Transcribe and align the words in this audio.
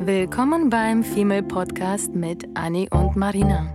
Willkommen 0.00 0.70
beim 0.70 1.02
Female 1.02 1.42
Podcast 1.42 2.14
mit 2.14 2.46
Annie 2.54 2.88
und 2.90 3.16
Marina. 3.16 3.66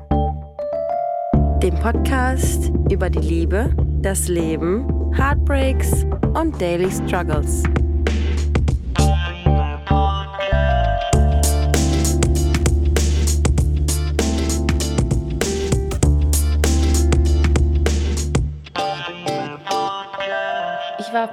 Dem 1.61 1.75
Podcast 1.75 2.71
über 2.89 3.09
die 3.09 3.19
Liebe, 3.19 3.75
das 4.01 4.29
Leben, 4.29 4.87
Heartbreaks 5.13 6.05
und 6.33 6.59
Daily 6.61 6.89
Struggles. 6.89 7.63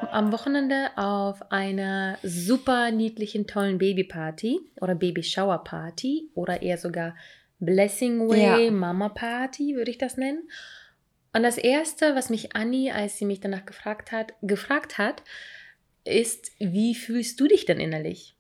War 0.01 0.13
am 0.13 0.33
Wochenende 0.33 0.91
auf 0.97 1.51
einer 1.53 2.19
super 2.23 2.91
niedlichen, 2.91 3.47
tollen 3.47 3.79
Babyparty 3.79 4.61
oder 4.81 4.95
Babyshower-Party 4.95 6.31
oder 6.35 6.63
eher 6.63 6.79
sogar 6.79 7.17
Blessing 7.59 8.29
Way 8.29 8.67
Ja. 8.67 8.71
Mama 8.71 9.11
Party, 9.11 9.75
würde 9.75 9.91
ich 9.91 9.99
das 9.99 10.17
nennen. 10.17 10.49
Und 11.33 11.43
das 11.43 11.59
Erste, 11.59 12.15
was 12.15 12.31
mich 12.31 12.57
Anni, 12.57 12.91
als 12.91 13.19
sie 13.19 13.25
mich 13.25 13.41
danach 13.41 13.65
gefragt 13.65 14.11
hat, 14.13 14.33
gefragt 14.43 14.99
hat, 14.99 15.23
ist, 16.05 16.51
wie 16.59 16.95
fühlst 16.95 17.39
du 17.39 17.47
dich 17.47 17.67
denn 17.67 17.79
innerlich? 17.79 18.35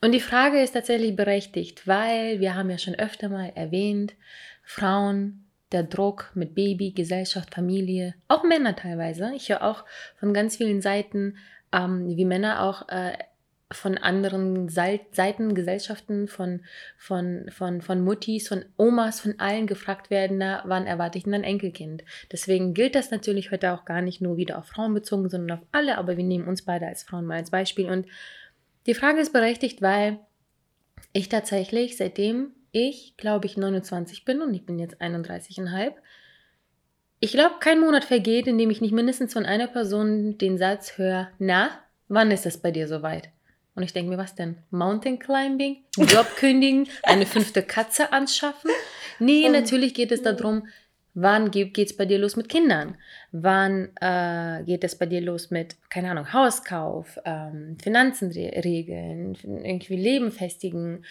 Und 0.00 0.12
die 0.12 0.20
Frage 0.20 0.60
ist 0.60 0.72
tatsächlich 0.72 1.14
berechtigt, 1.14 1.86
weil 1.86 2.40
wir 2.40 2.54
haben 2.54 2.70
ja 2.70 2.78
schon 2.78 2.94
öfter 2.94 3.28
mal 3.28 3.52
erwähnt, 3.54 4.14
Frauen, 4.62 5.45
der 5.72 5.82
Druck 5.82 6.30
mit 6.34 6.54
Baby, 6.54 6.92
Gesellschaft, 6.92 7.54
Familie, 7.54 8.14
auch 8.28 8.44
Männer 8.44 8.76
teilweise. 8.76 9.32
Ich 9.34 9.48
höre 9.48 9.62
auch 9.62 9.84
von 10.18 10.32
ganz 10.32 10.56
vielen 10.56 10.80
Seiten, 10.80 11.36
ähm, 11.72 12.16
wie 12.16 12.24
Männer 12.24 12.62
auch 12.62 12.88
äh, 12.88 13.12
von 13.72 13.98
anderen 13.98 14.68
Seiten, 14.68 15.54
Gesellschaften, 15.54 16.28
von, 16.28 16.62
von, 16.96 17.50
von, 17.50 17.82
von 17.82 18.00
Muttis, 18.00 18.46
von 18.46 18.64
Omas, 18.76 19.20
von 19.20 19.40
allen 19.40 19.66
gefragt 19.66 20.08
werden, 20.08 20.38
na, 20.38 20.62
wann 20.66 20.86
erwarte 20.86 21.18
ich 21.18 21.24
denn 21.24 21.34
ein 21.34 21.42
Enkelkind? 21.42 22.04
Deswegen 22.30 22.74
gilt 22.74 22.94
das 22.94 23.10
natürlich 23.10 23.50
heute 23.50 23.72
auch 23.72 23.84
gar 23.84 24.02
nicht 24.02 24.20
nur 24.20 24.36
wieder 24.36 24.58
auf 24.58 24.66
Frauen 24.66 24.94
bezogen, 24.94 25.28
sondern 25.28 25.58
auf 25.58 25.66
alle, 25.72 25.98
aber 25.98 26.16
wir 26.16 26.22
nehmen 26.22 26.46
uns 26.46 26.62
beide 26.62 26.86
als 26.86 27.02
Frauen 27.02 27.26
mal 27.26 27.38
als 27.38 27.50
Beispiel. 27.50 27.90
Und 27.90 28.06
die 28.86 28.94
Frage 28.94 29.20
ist 29.20 29.32
berechtigt, 29.32 29.82
weil 29.82 30.20
ich 31.12 31.28
tatsächlich, 31.28 31.96
seitdem 31.96 32.52
ich, 32.76 33.16
glaube 33.16 33.46
ich, 33.46 33.56
29 33.56 34.26
bin 34.26 34.42
und 34.42 34.52
ich 34.52 34.66
bin 34.66 34.78
jetzt 34.78 35.00
31,5, 35.00 35.94
ich 37.20 37.32
glaube, 37.32 37.54
kein 37.60 37.80
Monat 37.80 38.04
vergeht, 38.04 38.46
in 38.46 38.58
dem 38.58 38.68
ich 38.68 38.82
nicht 38.82 38.92
mindestens 38.92 39.32
von 39.32 39.46
einer 39.46 39.66
Person 39.66 40.36
den 40.36 40.58
Satz 40.58 40.98
höre, 40.98 41.30
na, 41.38 41.70
wann 42.08 42.30
ist 42.30 42.44
es 42.44 42.58
bei 42.58 42.70
dir 42.70 42.86
soweit? 42.86 43.30
Und 43.74 43.82
ich 43.82 43.94
denke 43.94 44.10
mir, 44.10 44.18
was 44.18 44.34
denn? 44.34 44.58
Mountain 44.70 45.18
Climbing? 45.18 45.84
Job 45.96 46.26
kündigen? 46.36 46.86
Eine 47.02 47.24
fünfte 47.24 47.62
Katze 47.62 48.12
anschaffen? 48.12 48.70
Nee, 49.18 49.48
natürlich 49.48 49.94
geht 49.94 50.12
es 50.12 50.20
darum, 50.20 50.68
wann 51.16 51.50
geht 51.50 51.78
es 51.78 51.96
bei 51.96 52.04
dir 52.04 52.18
los 52.18 52.36
mit 52.36 52.50
Kindern? 52.50 52.96
Wann 53.32 53.88
äh, 54.00 54.62
geht 54.64 54.84
es 54.84 54.96
bei 54.96 55.06
dir 55.06 55.22
los 55.22 55.50
mit, 55.50 55.76
keine 55.88 56.10
Ahnung, 56.10 56.30
Hauskauf, 56.32 57.18
ähm, 57.24 57.78
Finanzen 57.82 58.30
re 58.30 58.52
regeln, 58.62 59.34
irgendwie 59.42 59.96
Leben 59.96 60.30
festigen, 60.30 61.04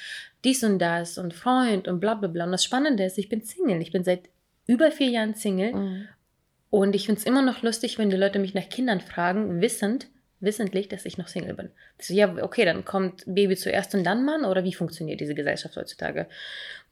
dies 0.44 0.64
und 0.64 0.78
das 0.78 1.18
und 1.18 1.34
Freund 1.34 1.88
und 1.88 2.00
bla 2.00 2.14
bla 2.14 2.28
bla. 2.28 2.46
Und 2.46 2.52
das 2.52 2.64
Spannende 2.64 3.04
ist, 3.04 3.18
ich 3.18 3.30
bin 3.30 3.42
Single. 3.42 3.82
Ich 3.82 3.92
bin 3.92 4.04
seit 4.04 4.30
über 4.68 4.92
vier 4.92 5.10
Jahren 5.10 5.34
Single. 5.34 5.74
Mhm. 5.74 6.08
Und 6.70 6.94
ich 6.94 7.08
finde 7.08 7.20
es 7.20 7.26
immer 7.26 7.42
noch 7.42 7.64
lustig, 7.64 7.98
wenn 7.98 8.12
die 8.12 8.18
Leute 8.18 8.38
mich 8.38 8.54
nach 8.54 8.70
Kindern 8.70 9.02
fragen, 9.02 9.60
wissend, 9.60 10.08
wissentlich, 10.40 10.88
dass 10.88 11.06
ich 11.06 11.18
noch 11.18 11.30
Single 11.30 11.56
bin. 11.56 11.72
So, 12.00 12.14
ja, 12.14 12.32
okay, 12.44 12.64
dann 12.64 12.86
kommt 12.86 13.24
Baby 13.26 13.56
zuerst 13.56 13.96
und 13.96 14.04
dann 14.04 14.24
Mann 14.24 14.46
oder 14.46 14.64
wie 14.64 14.74
funktioniert 14.74 15.20
diese 15.20 15.34
Gesellschaft 15.34 15.76
heutzutage? 15.78 16.28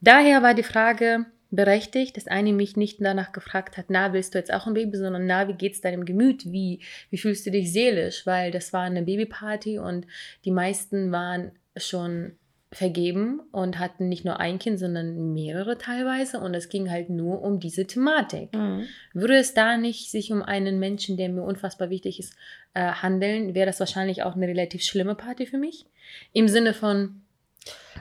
Daher 0.02 0.42
war 0.42 0.56
die 0.56 0.64
Frage 0.64 1.28
berechtigt, 1.56 2.18
dass 2.18 2.28
eine 2.28 2.52
mich 2.52 2.78
nicht 2.78 2.98
danach 3.00 3.32
gefragt 3.32 3.78
hat, 3.78 3.86
na, 3.90 4.12
willst 4.12 4.34
du 4.34 4.40
jetzt 4.40 4.54
auch 4.54 4.66
ein 4.66 4.74
Baby, 4.74 4.98
sondern 4.98 5.28
na, 5.28 5.48
wie 5.48 5.54
geht's 5.54 5.82
deinem 5.82 6.06
Gemüt? 6.06 6.52
Wie, 6.52 6.80
wie 7.10 7.18
fühlst 7.18 7.46
du 7.46 7.52
dich 7.52 7.72
seelisch? 7.72 8.26
Weil 8.26 8.52
das 8.52 8.74
war 8.74 8.82
eine 8.82 9.04
Babyparty 9.04 9.78
und 9.80 10.08
die 10.46 10.52
meisten 10.52 11.12
waren 11.12 11.52
schon 11.78 12.34
vergeben 12.72 13.42
und 13.52 13.78
hatten 13.78 14.10
nicht 14.10 14.26
nur 14.26 14.40
ein 14.40 14.58
Kind, 14.58 14.80
sondern 14.80 15.34
mehrere 15.34 15.78
teilweise 15.78 16.40
und 16.40 16.54
es 16.56 16.70
ging 16.70 16.90
halt 16.90 17.10
nur 17.10 17.42
um 17.42 17.60
diese 17.60 17.86
Thematik. 17.86 18.54
Mhm. 18.54 18.86
Würde 19.14 19.38
es 19.38 19.54
da 19.54 19.78
nicht 19.78 20.10
sich 20.10 20.32
um 20.32 20.42
einen 20.42 20.80
Menschen, 20.80 21.18
der 21.18 21.30
mir 21.30 21.44
unfassbar 21.44 21.90
wichtig 21.90 22.20
ist, 22.20 22.36
äh, 22.74 22.82
handeln, 22.82 23.54
wäre 23.54 23.68
das 23.68 23.80
wahrscheinlich 23.80 24.24
auch 24.24 24.36
eine 24.36 24.48
relativ 24.48 24.82
schlimme 24.84 25.16
Party 25.16 25.46
für 25.46 25.58
mich. 25.60 25.86
Im 26.34 26.48
Sinne 26.48 26.74
von 26.74 27.22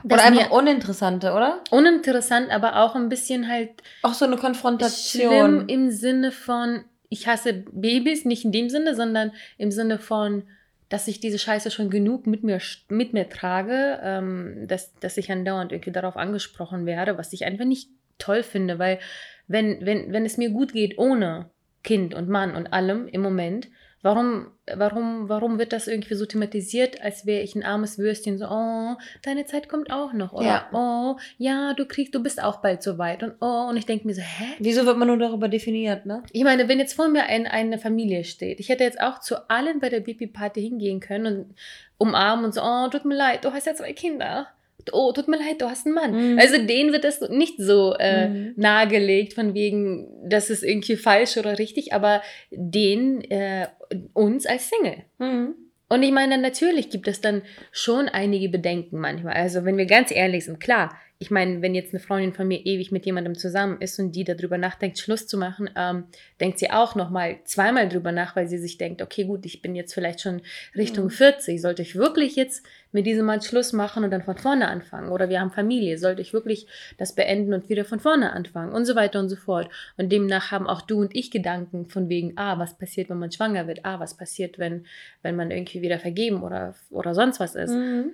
dass 0.03 0.19
Oder 0.19 0.23
einfach 0.23 0.51
uninteressante, 0.51 1.31
oder? 1.31 1.61
uninteressant, 1.71 2.49
aber 2.51 2.77
auch 2.81 2.95
ein 2.95 3.09
bisschen 3.09 3.47
halt 3.47 3.69
Auch 4.01 4.13
so 4.13 4.25
eine 4.25 4.35
schlimm 4.35 4.41
Konfrontation. 4.41 5.69
im 5.69 5.91
Sinne 5.91 6.31
von, 6.31 6.83
ich 7.09 7.27
hasse 7.27 7.53
Babys, 7.71 8.25
nicht 8.25 8.43
in 8.43 8.51
dem 8.51 8.69
Sinne, 8.69 8.95
sondern 8.95 9.31
im 9.57 9.71
Sinne 9.71 9.99
von, 9.99 10.43
dass 10.89 11.07
ich 11.07 11.19
diese 11.19 11.39
Scheiße 11.39 11.71
schon 11.71 11.89
genug 11.89 12.27
mit 12.27 12.43
mir, 12.43 12.59
mit 12.89 13.13
mir 13.13 13.29
trage, 13.29 13.99
ähm, 14.03 14.65
dass, 14.67 14.93
dass 14.99 15.17
ich 15.17 15.31
andauernd 15.31 15.71
irgendwie 15.71 15.91
darauf 15.91 16.17
angesprochen 16.17 16.85
werde, 16.85 17.17
was 17.17 17.33
ich 17.33 17.45
einfach 17.45 17.65
nicht 17.65 17.89
toll 18.19 18.43
finde, 18.43 18.79
weil 18.79 18.99
wenn, 19.47 19.85
wenn, 19.85 20.13
wenn 20.13 20.25
es 20.25 20.37
mir 20.37 20.49
gut 20.49 20.73
geht 20.73 20.97
ohne 20.97 21.49
Kind 21.83 22.13
und 22.13 22.29
Mann 22.29 22.55
und 22.55 22.67
allem 22.67 23.07
im 23.07 23.21
Moment, 23.21 23.69
warum, 24.03 24.51
warum, 24.75 25.29
warum 25.29 25.57
wird 25.57 25.73
das 25.73 25.87
irgendwie 25.87 26.13
so 26.13 26.27
thematisiert, 26.27 27.01
als 27.01 27.25
wäre 27.25 27.41
ich 27.41 27.55
ein 27.55 27.63
armes 27.63 27.97
Würstchen, 27.97 28.37
so, 28.37 28.45
oh, 28.47 28.95
deine 29.23 29.45
Zeit 29.45 29.69
kommt 29.69 29.91
auch 29.91 30.13
noch, 30.13 30.33
oder 30.33 30.45
Ja. 30.45 30.69
oh, 30.73 31.17
ja, 31.37 31.73
du 31.73 31.87
kriegst, 31.87 32.13
du 32.13 32.21
bist 32.21 32.43
auch 32.43 32.57
bald 32.57 32.83
so 32.83 32.99
weit 32.99 33.23
und 33.23 33.33
oh, 33.41 33.67
und 33.69 33.77
ich 33.77 33.87
denke 33.87 34.05
mir 34.05 34.13
so, 34.13 34.21
hä? 34.21 34.45
Wieso 34.59 34.85
wird 34.85 34.97
man 34.97 35.07
nur 35.07 35.17
darüber 35.17 35.47
definiert, 35.47 36.05
ne? 36.05 36.21
Ich 36.31 36.43
meine, 36.43 36.67
wenn 36.67 36.77
jetzt 36.79 36.93
vor 36.93 37.07
mir 37.07 37.23
ein, 37.23 37.47
eine 37.47 37.79
Familie 37.79 38.23
steht, 38.25 38.59
ich 38.59 38.69
hätte 38.69 38.83
jetzt 38.83 39.01
auch 39.01 39.19
zu 39.19 39.49
allen 39.49 39.79
bei 39.79 39.89
der 39.89 40.01
Baby-Party 40.01 40.61
hingehen 40.61 40.99
können 40.99 41.25
und 41.25 41.55
umarmen 41.97 42.45
und 42.45 42.53
so, 42.53 42.61
oh, 42.61 42.89
tut 42.89 43.05
mir 43.05 43.15
leid, 43.15 43.45
du 43.45 43.51
hast 43.53 43.65
ja 43.65 43.73
zwei 43.73 43.93
Kinder. 43.93 44.47
Oh, 44.91 45.11
tut 45.11 45.27
mir 45.27 45.37
leid, 45.37 45.61
du 45.61 45.65
hast 45.69 45.85
einen 45.85 45.95
Mann. 45.95 46.33
Mhm. 46.33 46.39
Also 46.39 46.57
denen 46.57 46.91
wird 46.91 47.03
das 47.03 47.21
nicht 47.29 47.55
so 47.57 47.93
äh, 47.99 48.27
Mhm. 48.27 48.53
nahegelegt, 48.57 49.33
von 49.33 49.53
wegen, 49.53 50.07
das 50.27 50.49
ist 50.49 50.63
irgendwie 50.63 50.95
falsch 50.97 51.37
oder 51.37 51.57
richtig, 51.59 51.93
aber 51.93 52.21
denen, 52.51 53.21
äh, 53.29 53.67
uns 54.13 54.45
als 54.45 54.69
Single. 54.69 55.03
Mhm. 55.19 55.55
Und 55.89 56.01
ich 56.01 56.11
meine, 56.11 56.37
natürlich 56.39 56.89
gibt 56.89 57.07
es 57.07 57.21
dann 57.21 57.43
schon 57.71 58.09
einige 58.09 58.49
Bedenken 58.49 58.99
manchmal. 58.99 59.35
Also, 59.35 59.63
wenn 59.63 59.77
wir 59.77 59.85
ganz 59.85 60.09
ehrlich 60.11 60.45
sind, 60.45 60.59
klar, 60.59 60.97
ich 61.23 61.31
meine, 61.31 61.61
wenn 61.61 61.73
jetzt 61.73 61.93
eine 61.93 62.01
Freundin 62.01 62.33
von 62.33 62.45
mir 62.49 62.65
ewig 62.65 62.91
mit 62.91 63.05
jemandem 63.05 63.35
zusammen 63.35 63.77
ist 63.79 63.97
und 63.97 64.11
die 64.11 64.25
darüber 64.25 64.57
nachdenkt, 64.57 64.99
Schluss 64.99 65.25
zu 65.25 65.37
machen, 65.37 65.69
ähm, 65.73 66.03
denkt 66.41 66.59
sie 66.59 66.69
auch 66.69 66.95
nochmal 66.95 67.37
zweimal 67.45 67.87
drüber 67.87 68.11
nach, 68.11 68.35
weil 68.35 68.49
sie 68.49 68.57
sich 68.57 68.77
denkt, 68.77 69.01
okay, 69.01 69.23
gut, 69.23 69.45
ich 69.45 69.61
bin 69.61 69.73
jetzt 69.73 69.93
vielleicht 69.93 70.19
schon 70.19 70.41
Richtung 70.75 71.05
Mhm. 71.05 71.11
40. 71.11 71.61
Sollte 71.61 71.81
ich 71.81 71.95
wirklich 71.95 72.35
jetzt 72.35 72.65
mit 72.91 73.05
diesem 73.05 73.25
Mann 73.25 73.39
Schluss 73.39 73.71
machen 73.71 74.03
und 74.03 74.11
dann 74.11 74.21
von 74.21 74.35
vorne 74.35 74.67
anfangen? 74.67 75.13
Oder 75.13 75.29
wir 75.29 75.39
haben 75.39 75.51
Familie. 75.51 75.97
Sollte 75.97 76.21
ich 76.21 76.33
wirklich 76.33 76.67
das 76.97 77.15
beenden 77.15 77.53
und 77.53 77.69
wieder 77.69 77.85
von 77.85 78.01
vorne 78.01 78.33
anfangen? 78.33 78.73
Und 78.73 78.83
so 78.83 78.93
weiter 78.93 79.21
und 79.21 79.29
so 79.29 79.37
fort. 79.37 79.69
Und 79.95 80.11
demnach 80.11 80.51
haben 80.51 80.67
auch 80.67 80.81
du 80.81 80.99
und 80.99 81.15
ich 81.15 81.31
Gedanken 81.31 81.87
von 81.87 82.09
wegen, 82.09 82.33
ah, 82.35 82.59
was 82.59 82.77
passiert, 82.77 83.09
wenn 83.09 83.19
man 83.19 83.31
schwanger 83.31 83.65
wird? 83.65 83.85
Ah, 83.85 84.01
was 84.01 84.17
passiert, 84.17 84.59
wenn, 84.59 84.85
wenn 85.21 85.37
man 85.37 85.51
irgendwie 85.51 85.81
wieder 85.81 85.99
vergeben 85.99 86.43
oder, 86.43 86.75
oder 86.89 87.15
sonst 87.15 87.39
was 87.39 87.55
ist? 87.55 87.71
Mhm. 87.71 88.11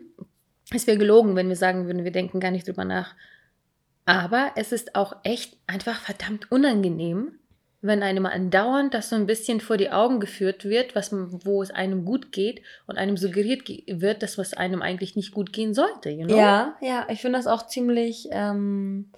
Es 0.74 0.86
wäre 0.88 0.98
gelogen, 0.98 1.36
wenn 1.36 1.50
wir 1.50 1.56
sagen 1.56 1.86
würden, 1.88 2.04
wir 2.04 2.12
denken 2.12 2.40
gar 2.40 2.52
nicht 2.52 2.68
drüber 2.68 2.86
nach. 2.86 3.16
Aber 4.06 4.52
es 4.56 4.72
ist 4.72 4.96
auch 4.96 5.16
echt 5.24 5.58
einfach 5.68 6.00
verdammt 6.02 6.52
unangenehm, 6.52 7.34
wenn 7.82 8.04
einem 8.04 8.26
andauernd 8.26 8.94
das 8.94 9.10
so 9.10 9.16
ein 9.16 9.26
bisschen 9.26 9.62
vor 9.62 9.78
die 9.78 9.92
Augen 9.92 10.20
geführt 10.20 10.66
wird, 10.66 10.96
was, 10.96 11.12
wo 11.14 11.62
es 11.64 11.72
einem 11.72 12.06
gut 12.06 12.32
geht 12.32 12.62
und 12.88 12.98
einem 12.98 13.18
suggeriert 13.18 13.66
ge- 13.66 13.84
wird, 13.88 14.22
dass 14.22 14.38
was 14.38 14.54
einem 14.54 14.82
eigentlich 14.82 15.16
nicht 15.16 15.32
gut 15.32 15.54
gehen 15.54 15.74
sollte. 15.74 16.10
You 16.10 16.26
know? 16.26 16.38
Ja, 16.38 16.76
ja, 16.82 17.08
ich 17.10 17.22
finde 17.22 17.38
das 17.40 17.48
auch 17.48 17.68
ziemlich 17.68 18.28
ähm, 18.32 19.12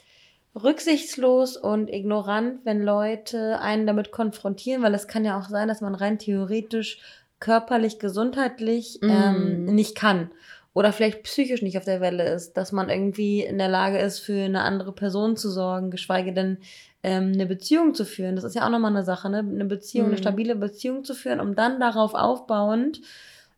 rücksichtslos 0.56 1.58
und 1.58 1.90
ignorant, 1.90 2.60
wenn 2.66 2.82
Leute 2.84 3.60
einen 3.60 3.88
damit 3.88 4.12
konfrontieren, 4.12 4.84
weil 4.84 4.94
es 4.94 5.08
kann 5.08 5.26
ja 5.26 5.40
auch 5.40 5.50
sein, 5.50 5.68
dass 5.68 5.82
man 5.82 5.96
rein 5.96 6.20
theoretisch 6.20 7.00
körperlich, 7.40 7.98
gesundheitlich 8.00 9.00
ähm, 9.02 9.66
Mm. 9.66 9.74
nicht 9.74 9.96
kann. 9.96 10.30
Oder 10.74 10.94
vielleicht 10.94 11.24
psychisch 11.24 11.62
nicht 11.62 11.78
auf 11.78 11.84
der 11.84 12.00
Welle 12.00 12.32
ist, 12.32 12.54
dass 12.54 12.72
man 12.72 12.90
irgendwie 12.90 13.42
in 13.44 13.58
der 13.58 13.68
Lage 13.68 13.98
ist, 13.98 14.20
für 14.20 14.42
eine 14.44 14.62
andere 14.62 14.94
Person 14.94 15.36
zu 15.36 15.50
sorgen, 15.50 15.92
geschweige 15.92 16.32
denn 16.34 16.60
ähm, 17.04 17.32
eine 17.34 17.46
Beziehung 17.46 17.94
zu 17.94 18.06
führen. 18.06 18.36
Das 18.36 18.46
ist 18.46 18.56
ja 18.56 18.66
auch 18.66 18.70
nochmal 18.70 18.92
eine 18.92 19.04
Sache, 19.04 19.30
ne? 19.30 19.40
Eine 19.40 19.66
Beziehung, 19.66 20.08
eine 20.08 20.16
Mhm. 20.16 20.20
stabile 20.22 20.56
Beziehung 20.56 21.04
zu 21.04 21.14
führen, 21.14 21.40
um 21.42 21.56
dann 21.56 21.80
darauf 21.80 22.14
aufbauend 22.14 23.02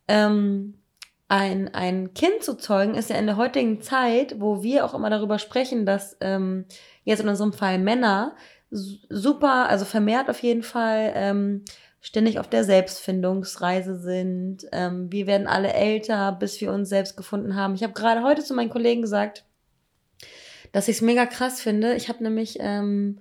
ähm, 0.08 0.76
ein, 1.28 1.74
ein 1.74 2.14
Kind 2.14 2.44
zu 2.44 2.56
zeugen, 2.56 2.96
ist 2.96 3.10
ja 3.10 3.16
in 3.18 3.26
der 3.26 3.38
heutigen 3.38 3.82
Zeit, 3.82 4.36
wo 4.40 4.62
wir 4.64 4.86
auch 4.86 4.94
immer 4.94 5.10
darüber 5.10 5.40
sprechen, 5.40 5.86
dass 5.86 6.18
ähm, 6.22 6.66
jetzt 7.04 7.22
in 7.22 7.30
unserem 7.30 7.54
Fall 7.54 7.80
Männer 7.80 8.36
su- 8.72 8.98
super, 9.10 9.68
also 9.70 9.86
vermehrt 9.86 10.30
auf 10.30 10.40
jeden 10.42 10.64
Fall 10.64 11.12
ähm, 11.16 11.64
ständig 12.04 12.38
auf 12.38 12.50
der 12.50 12.66
Selbstfindungsreise 12.66 13.98
sind. 13.98 14.68
Ähm, 14.74 15.10
wir 15.10 15.26
werden 15.26 15.48
alle 15.48 15.74
älter, 15.74 16.34
bis 16.34 16.60
wir 16.60 16.72
uns 16.74 16.90
selbst 16.90 17.16
gefunden 17.16 17.56
haben. 17.56 17.76
Ich 17.76 17.84
habe 17.84 17.94
gerade 17.94 18.24
heute 18.24 18.44
zu 18.44 18.54
meinen 18.54 18.70
Kollegen 18.70 19.02
gesagt, 19.02 19.46
dass 20.74 20.90
ich 20.90 20.98
es 20.98 21.02
mega 21.02 21.26
krass 21.26 21.62
finde. 21.62 21.96
Ich 21.96 22.10
habe 22.10 22.22
nämlich 22.22 22.58
ähm, 22.60 23.20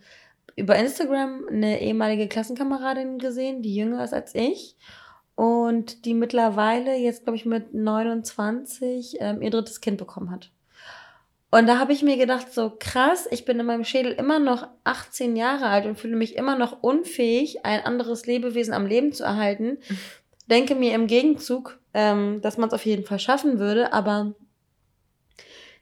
über 0.56 0.74
Instagram 0.74 1.46
eine 1.48 1.80
ehemalige 1.80 2.26
Klassenkameradin 2.26 3.18
gesehen, 3.18 3.62
die 3.62 3.74
jünger 3.76 4.02
ist 4.02 4.12
als 4.12 4.34
ich 4.34 4.76
und 5.36 6.04
die 6.04 6.14
mittlerweile 6.14 6.96
jetzt, 6.96 7.22
glaube 7.22 7.36
ich, 7.36 7.46
mit 7.46 7.72
29 7.72 9.18
ähm, 9.20 9.42
ihr 9.42 9.50
drittes 9.50 9.80
Kind 9.80 9.96
bekommen 9.96 10.32
hat. 10.32 10.51
Und 11.54 11.66
da 11.66 11.78
habe 11.78 11.92
ich 11.92 12.02
mir 12.02 12.16
gedacht, 12.16 12.50
so 12.50 12.72
krass, 12.78 13.28
ich 13.30 13.44
bin 13.44 13.60
in 13.60 13.66
meinem 13.66 13.84
Schädel 13.84 14.12
immer 14.12 14.38
noch 14.38 14.68
18 14.84 15.36
Jahre 15.36 15.66
alt 15.66 15.84
und 15.84 15.98
fühle 15.98 16.16
mich 16.16 16.34
immer 16.34 16.56
noch 16.56 16.82
unfähig, 16.82 17.66
ein 17.66 17.84
anderes 17.84 18.24
Lebewesen 18.24 18.72
am 18.72 18.86
Leben 18.86 19.12
zu 19.12 19.22
erhalten. 19.22 19.76
Denke 20.50 20.74
mir 20.74 20.94
im 20.94 21.06
Gegenzug, 21.06 21.78
ähm, 21.92 22.40
dass 22.40 22.56
man 22.56 22.68
es 22.68 22.74
auf 22.74 22.86
jeden 22.86 23.04
Fall 23.04 23.18
schaffen 23.18 23.58
würde, 23.58 23.92
aber 23.92 24.34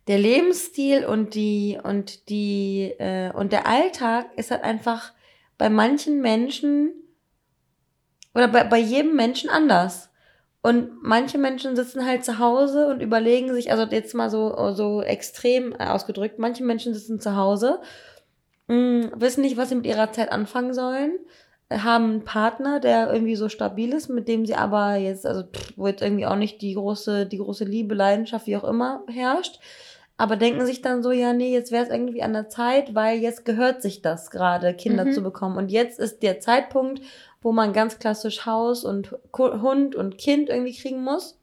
der 0.08 0.18
Lebensstil 0.18 1.04
und 1.04 1.36
die 1.36 1.78
und 1.80 2.28
die 2.30 2.92
äh, 2.98 3.32
und 3.32 3.52
der 3.52 3.68
Alltag 3.68 4.26
ist 4.36 4.50
halt 4.50 4.64
einfach 4.64 5.12
bei 5.56 5.70
manchen 5.70 6.20
Menschen 6.20 6.94
oder 8.34 8.48
bei, 8.48 8.64
bei 8.64 8.78
jedem 8.78 9.14
Menschen 9.14 9.48
anders. 9.48 10.09
Und 10.62 11.02
manche 11.02 11.38
Menschen 11.38 11.74
sitzen 11.74 12.04
halt 12.04 12.24
zu 12.24 12.38
Hause 12.38 12.88
und 12.88 13.00
überlegen 13.00 13.54
sich, 13.54 13.72
also 13.72 13.84
jetzt 13.84 14.14
mal 14.14 14.28
so, 14.28 14.72
so 14.74 15.00
extrem 15.00 15.74
ausgedrückt, 15.74 16.38
manche 16.38 16.64
Menschen 16.64 16.92
sitzen 16.92 17.18
zu 17.18 17.34
Hause, 17.34 17.80
mh, 18.68 18.76
mm, 18.76 19.12
wissen 19.16 19.40
nicht, 19.40 19.56
was 19.56 19.70
sie 19.70 19.76
mit 19.76 19.86
ihrer 19.86 20.12
Zeit 20.12 20.30
anfangen 20.30 20.74
sollen, 20.74 21.18
haben 21.72 22.04
einen 22.04 22.24
Partner, 22.24 22.80
der 22.80 23.12
irgendwie 23.12 23.36
so 23.36 23.48
stabil 23.48 23.92
ist, 23.92 24.08
mit 24.08 24.28
dem 24.28 24.44
sie 24.44 24.54
aber 24.54 24.96
jetzt, 24.96 25.24
also 25.24 25.44
pff, 25.44 25.72
wo 25.76 25.86
jetzt 25.86 26.02
irgendwie 26.02 26.26
auch 26.26 26.36
nicht 26.36 26.60
die 26.62 26.74
große, 26.74 27.26
die 27.26 27.38
große 27.38 27.64
Liebe, 27.64 27.94
Leidenschaft, 27.94 28.46
wie 28.46 28.56
auch 28.56 28.64
immer, 28.64 29.04
herrscht. 29.08 29.60
Aber 30.16 30.36
denken 30.36 30.66
sich 30.66 30.82
dann 30.82 31.02
so, 31.02 31.12
ja, 31.12 31.32
nee, 31.32 31.50
jetzt 31.50 31.72
wäre 31.72 31.84
es 31.84 31.90
irgendwie 31.90 32.22
an 32.22 32.34
der 32.34 32.50
Zeit, 32.50 32.94
weil 32.94 33.20
jetzt 33.20 33.46
gehört 33.46 33.80
sich 33.80 34.02
das 34.02 34.30
gerade, 34.30 34.74
Kinder 34.74 35.06
mhm. 35.06 35.12
zu 35.12 35.22
bekommen. 35.22 35.56
Und 35.56 35.70
jetzt 35.70 35.98
ist 35.98 36.22
der 36.22 36.40
Zeitpunkt, 36.40 37.00
wo 37.40 37.52
man 37.52 37.72
ganz 37.72 37.98
klassisch 37.98 38.46
Haus 38.46 38.84
und 38.84 39.14
Hund 39.36 39.94
und 39.94 40.18
Kind 40.18 40.48
irgendwie 40.48 40.76
kriegen 40.76 41.02
muss. 41.02 41.38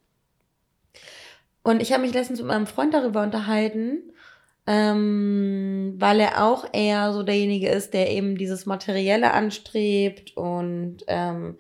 Und 1.64 1.82
ich 1.82 1.92
habe 1.92 2.04
mich 2.04 2.14
letztens 2.14 2.40
mit 2.40 2.48
meinem 2.48 2.68
Freund 2.68 2.94
darüber 2.94 3.24
unterhalten, 3.24 4.14
ähm, 4.68 5.96
weil 5.98 6.20
er 6.20 6.46
auch 6.46 6.66
eher 6.72 7.14
so 7.14 7.24
derjenige 7.24 7.70
ist, 7.70 7.94
der 7.94 8.12
eben 8.12 8.38
dieses 8.38 8.66
Materielle 8.66 9.34
anstrebt 9.34 10.38
und 10.38 11.00
ähm, 11.08 11.58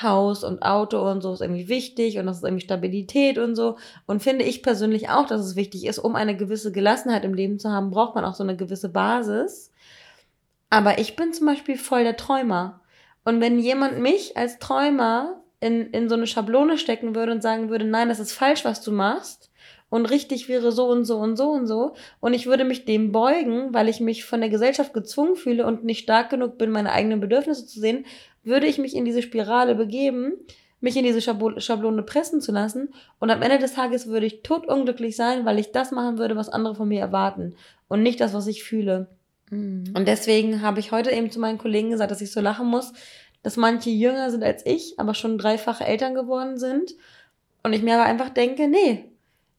Haus 0.00 0.44
und 0.44 0.62
Auto 0.62 1.00
und 1.10 1.22
so 1.22 1.32
ist 1.32 1.40
irgendwie 1.40 1.68
wichtig 1.68 2.18
und 2.18 2.26
das 2.26 2.38
ist 2.38 2.44
irgendwie 2.44 2.64
Stabilität 2.64 3.38
und 3.38 3.56
so. 3.56 3.76
Und 4.06 4.22
finde 4.22 4.44
ich 4.44 4.62
persönlich 4.62 5.08
auch, 5.08 5.26
dass 5.26 5.40
es 5.40 5.56
wichtig 5.56 5.86
ist, 5.86 5.98
um 5.98 6.14
eine 6.14 6.36
gewisse 6.36 6.70
Gelassenheit 6.70 7.24
im 7.24 7.34
Leben 7.34 7.58
zu 7.58 7.70
haben, 7.70 7.90
braucht 7.90 8.14
man 8.14 8.24
auch 8.24 8.34
so 8.34 8.44
eine 8.44 8.56
gewisse 8.56 8.90
Basis. 8.90 9.72
Aber 10.70 10.98
ich 10.98 11.16
bin 11.16 11.32
zum 11.32 11.46
Beispiel 11.46 11.76
voll 11.76 12.04
der 12.04 12.16
Träumer. 12.16 12.77
Und 13.28 13.42
wenn 13.42 13.58
jemand 13.58 13.98
mich 13.98 14.38
als 14.38 14.58
Träumer 14.58 15.42
in, 15.60 15.90
in 15.90 16.08
so 16.08 16.14
eine 16.14 16.26
Schablone 16.26 16.78
stecken 16.78 17.14
würde 17.14 17.30
und 17.30 17.42
sagen 17.42 17.68
würde, 17.68 17.84
nein, 17.84 18.08
das 18.08 18.20
ist 18.20 18.32
falsch, 18.32 18.64
was 18.64 18.80
du 18.80 18.90
machst, 18.90 19.50
und 19.90 20.06
richtig 20.06 20.48
wäre 20.48 20.72
so 20.72 20.86
und 20.86 21.04
so 21.04 21.18
und 21.18 21.36
so 21.36 21.50
und 21.50 21.66
so, 21.66 21.92
und 22.20 22.32
ich 22.32 22.46
würde 22.46 22.64
mich 22.64 22.86
dem 22.86 23.12
beugen, 23.12 23.74
weil 23.74 23.90
ich 23.90 24.00
mich 24.00 24.24
von 24.24 24.40
der 24.40 24.48
Gesellschaft 24.48 24.94
gezwungen 24.94 25.36
fühle 25.36 25.66
und 25.66 25.84
nicht 25.84 26.04
stark 26.04 26.30
genug 26.30 26.56
bin, 26.56 26.70
meine 26.70 26.90
eigenen 26.90 27.20
Bedürfnisse 27.20 27.66
zu 27.66 27.80
sehen, 27.80 28.06
würde 28.44 28.66
ich 28.66 28.78
mich 28.78 28.96
in 28.96 29.04
diese 29.04 29.20
Spirale 29.20 29.74
begeben, 29.74 30.32
mich 30.80 30.96
in 30.96 31.04
diese 31.04 31.20
Schablone 31.20 32.02
pressen 32.04 32.40
zu 32.40 32.50
lassen 32.50 32.94
und 33.18 33.28
am 33.28 33.42
Ende 33.42 33.58
des 33.58 33.74
Tages 33.74 34.06
würde 34.06 34.24
ich 34.24 34.42
totunglücklich 34.42 35.16
sein, 35.16 35.44
weil 35.44 35.58
ich 35.58 35.70
das 35.70 35.92
machen 35.92 36.16
würde, 36.16 36.34
was 36.34 36.48
andere 36.48 36.76
von 36.76 36.88
mir 36.88 37.00
erwarten 37.00 37.56
und 37.88 38.02
nicht 38.02 38.22
das, 38.22 38.32
was 38.32 38.46
ich 38.46 38.64
fühle. 38.64 39.17
Mhm. 39.50 39.92
Und 39.96 40.08
deswegen 40.08 40.62
habe 40.62 40.80
ich 40.80 40.92
heute 40.92 41.10
eben 41.10 41.30
zu 41.30 41.40
meinen 41.40 41.58
Kollegen 41.58 41.90
gesagt, 41.90 42.10
dass 42.10 42.20
ich 42.20 42.32
so 42.32 42.40
lachen 42.40 42.66
muss, 42.66 42.92
dass 43.42 43.56
manche 43.56 43.90
jünger 43.90 44.30
sind 44.30 44.42
als 44.42 44.66
ich, 44.66 44.98
aber 44.98 45.14
schon 45.14 45.38
dreifache 45.38 45.84
Eltern 45.84 46.14
geworden 46.14 46.58
sind. 46.58 46.94
Und 47.62 47.72
ich 47.72 47.82
mir 47.82 47.94
aber 47.94 48.04
einfach 48.04 48.30
denke, 48.30 48.68
nee, 48.68 49.04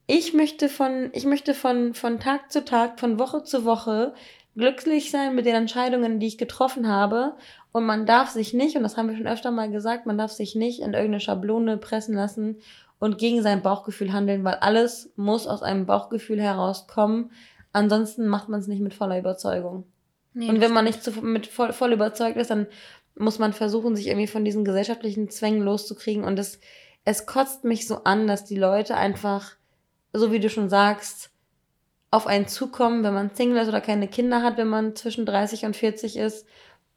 ich 0.07 0.33
möchte 0.33 0.69
von, 0.69 1.09
ich 1.13 1.25
möchte 1.25 1.53
von, 1.53 1.93
von 1.93 2.19
Tag 2.19 2.51
zu 2.51 2.65
Tag, 2.65 2.99
von 2.99 3.19
Woche 3.19 3.43
zu 3.43 3.65
Woche 3.65 4.13
glücklich 4.55 5.11
sein 5.11 5.35
mit 5.35 5.45
den 5.45 5.55
Entscheidungen, 5.55 6.19
die 6.19 6.27
ich 6.27 6.37
getroffen 6.37 6.87
habe. 6.87 7.35
Und 7.71 7.85
man 7.85 8.05
darf 8.05 8.29
sich 8.29 8.53
nicht, 8.53 8.75
und 8.75 8.83
das 8.83 8.97
haben 8.97 9.07
wir 9.07 9.15
schon 9.15 9.27
öfter 9.27 9.51
mal 9.51 9.69
gesagt, 9.69 10.05
man 10.05 10.17
darf 10.17 10.31
sich 10.31 10.55
nicht 10.55 10.79
in 10.79 10.93
irgendeine 10.93 11.19
Schablone 11.19 11.77
pressen 11.77 12.15
lassen 12.15 12.57
und 12.99 13.17
gegen 13.17 13.41
sein 13.41 13.61
Bauchgefühl 13.61 14.11
handeln, 14.11 14.43
weil 14.43 14.55
alles 14.55 15.11
muss 15.15 15.47
aus 15.47 15.63
einem 15.63 15.85
Bauchgefühl 15.85 16.41
herauskommen. 16.41 17.31
Ansonsten 17.71 18.27
macht 18.27 18.49
man 18.49 18.59
es 18.59 18.67
nicht 18.67 18.81
mit 18.81 18.93
voller 18.93 19.19
Überzeugung. 19.19 19.85
Nee, 20.33 20.49
und 20.49 20.61
wenn 20.61 20.73
man 20.73 20.85
nicht 20.85 21.03
zu, 21.03 21.11
mit 21.21 21.47
voll, 21.47 21.73
voll 21.73 21.93
überzeugt 21.93 22.37
ist, 22.37 22.49
dann 22.49 22.67
muss 23.15 23.39
man 23.39 23.53
versuchen, 23.53 23.95
sich 23.95 24.07
irgendwie 24.07 24.27
von 24.27 24.45
diesen 24.45 24.63
gesellschaftlichen 24.63 25.29
Zwängen 25.29 25.61
loszukriegen. 25.61 26.23
Und 26.23 26.39
es, 26.39 26.59
es 27.05 27.25
kotzt 27.25 27.63
mich 27.63 27.87
so 27.87 28.03
an, 28.03 28.27
dass 28.27 28.45
die 28.45 28.57
Leute 28.57 28.95
einfach, 28.95 29.55
so 30.13 30.31
wie 30.31 30.39
du 30.39 30.49
schon 30.49 30.69
sagst, 30.69 31.31
auf 32.11 32.25
einen 32.25 32.47
zukommen, 32.47 33.03
wenn 33.03 33.13
man 33.13 33.35
Single 33.35 33.61
ist 33.61 33.67
oder 33.67 33.81
keine 33.81 34.07
Kinder 34.07 34.41
hat, 34.41 34.57
wenn 34.57 34.67
man 34.67 34.95
zwischen 34.95 35.25
30 35.25 35.65
und 35.65 35.75
40 35.75 36.17
ist 36.17 36.47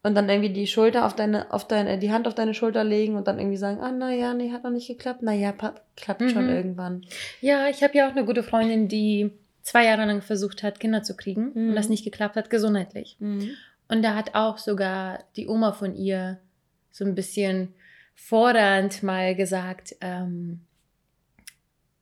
und 0.02 0.14
dann 0.14 0.28
irgendwie 0.28 0.52
die 0.52 0.66
Schulter 0.66 1.04
auf 1.06 1.14
deine, 1.14 1.52
auf 1.52 1.68
deine, 1.68 1.98
die 1.98 2.10
Hand 2.10 2.26
auf 2.26 2.34
deine 2.34 2.54
Schulter 2.54 2.82
legen 2.82 3.16
und 3.16 3.28
dann 3.28 3.38
irgendwie 3.38 3.58
sagen, 3.58 3.80
ah, 3.80 3.92
naja, 3.92 4.32
nee, 4.32 4.52
hat 4.52 4.64
noch 4.64 4.70
nicht 4.70 4.88
geklappt. 4.88 5.22
Naja, 5.22 5.52
klappt 5.96 6.20
mhm. 6.20 6.28
schon 6.30 6.48
irgendwann. 6.48 7.04
Ja, 7.40 7.68
ich 7.68 7.82
habe 7.82 7.96
ja 7.96 8.08
auch 8.08 8.12
eine 8.12 8.24
gute 8.24 8.42
Freundin, 8.42 8.88
die 8.88 9.32
zwei 9.62 9.84
Jahre 9.84 10.06
lang 10.06 10.22
versucht 10.22 10.62
hat, 10.62 10.80
Kinder 10.80 11.02
zu 11.02 11.16
kriegen 11.16 11.52
mhm. 11.54 11.68
und 11.70 11.76
das 11.76 11.88
nicht 11.88 12.04
geklappt 12.04 12.36
hat, 12.36 12.50
gesundheitlich. 12.50 13.16
Mhm. 13.20 13.50
Und 13.88 14.02
da 14.02 14.14
hat 14.14 14.34
auch 14.34 14.58
sogar 14.58 15.24
die 15.36 15.48
Oma 15.48 15.72
von 15.72 15.94
ihr 15.94 16.38
so 16.90 17.04
ein 17.04 17.14
bisschen 17.14 17.74
fordernd 18.14 19.02
mal 19.02 19.34
gesagt, 19.34 19.96
ähm, 20.00 20.60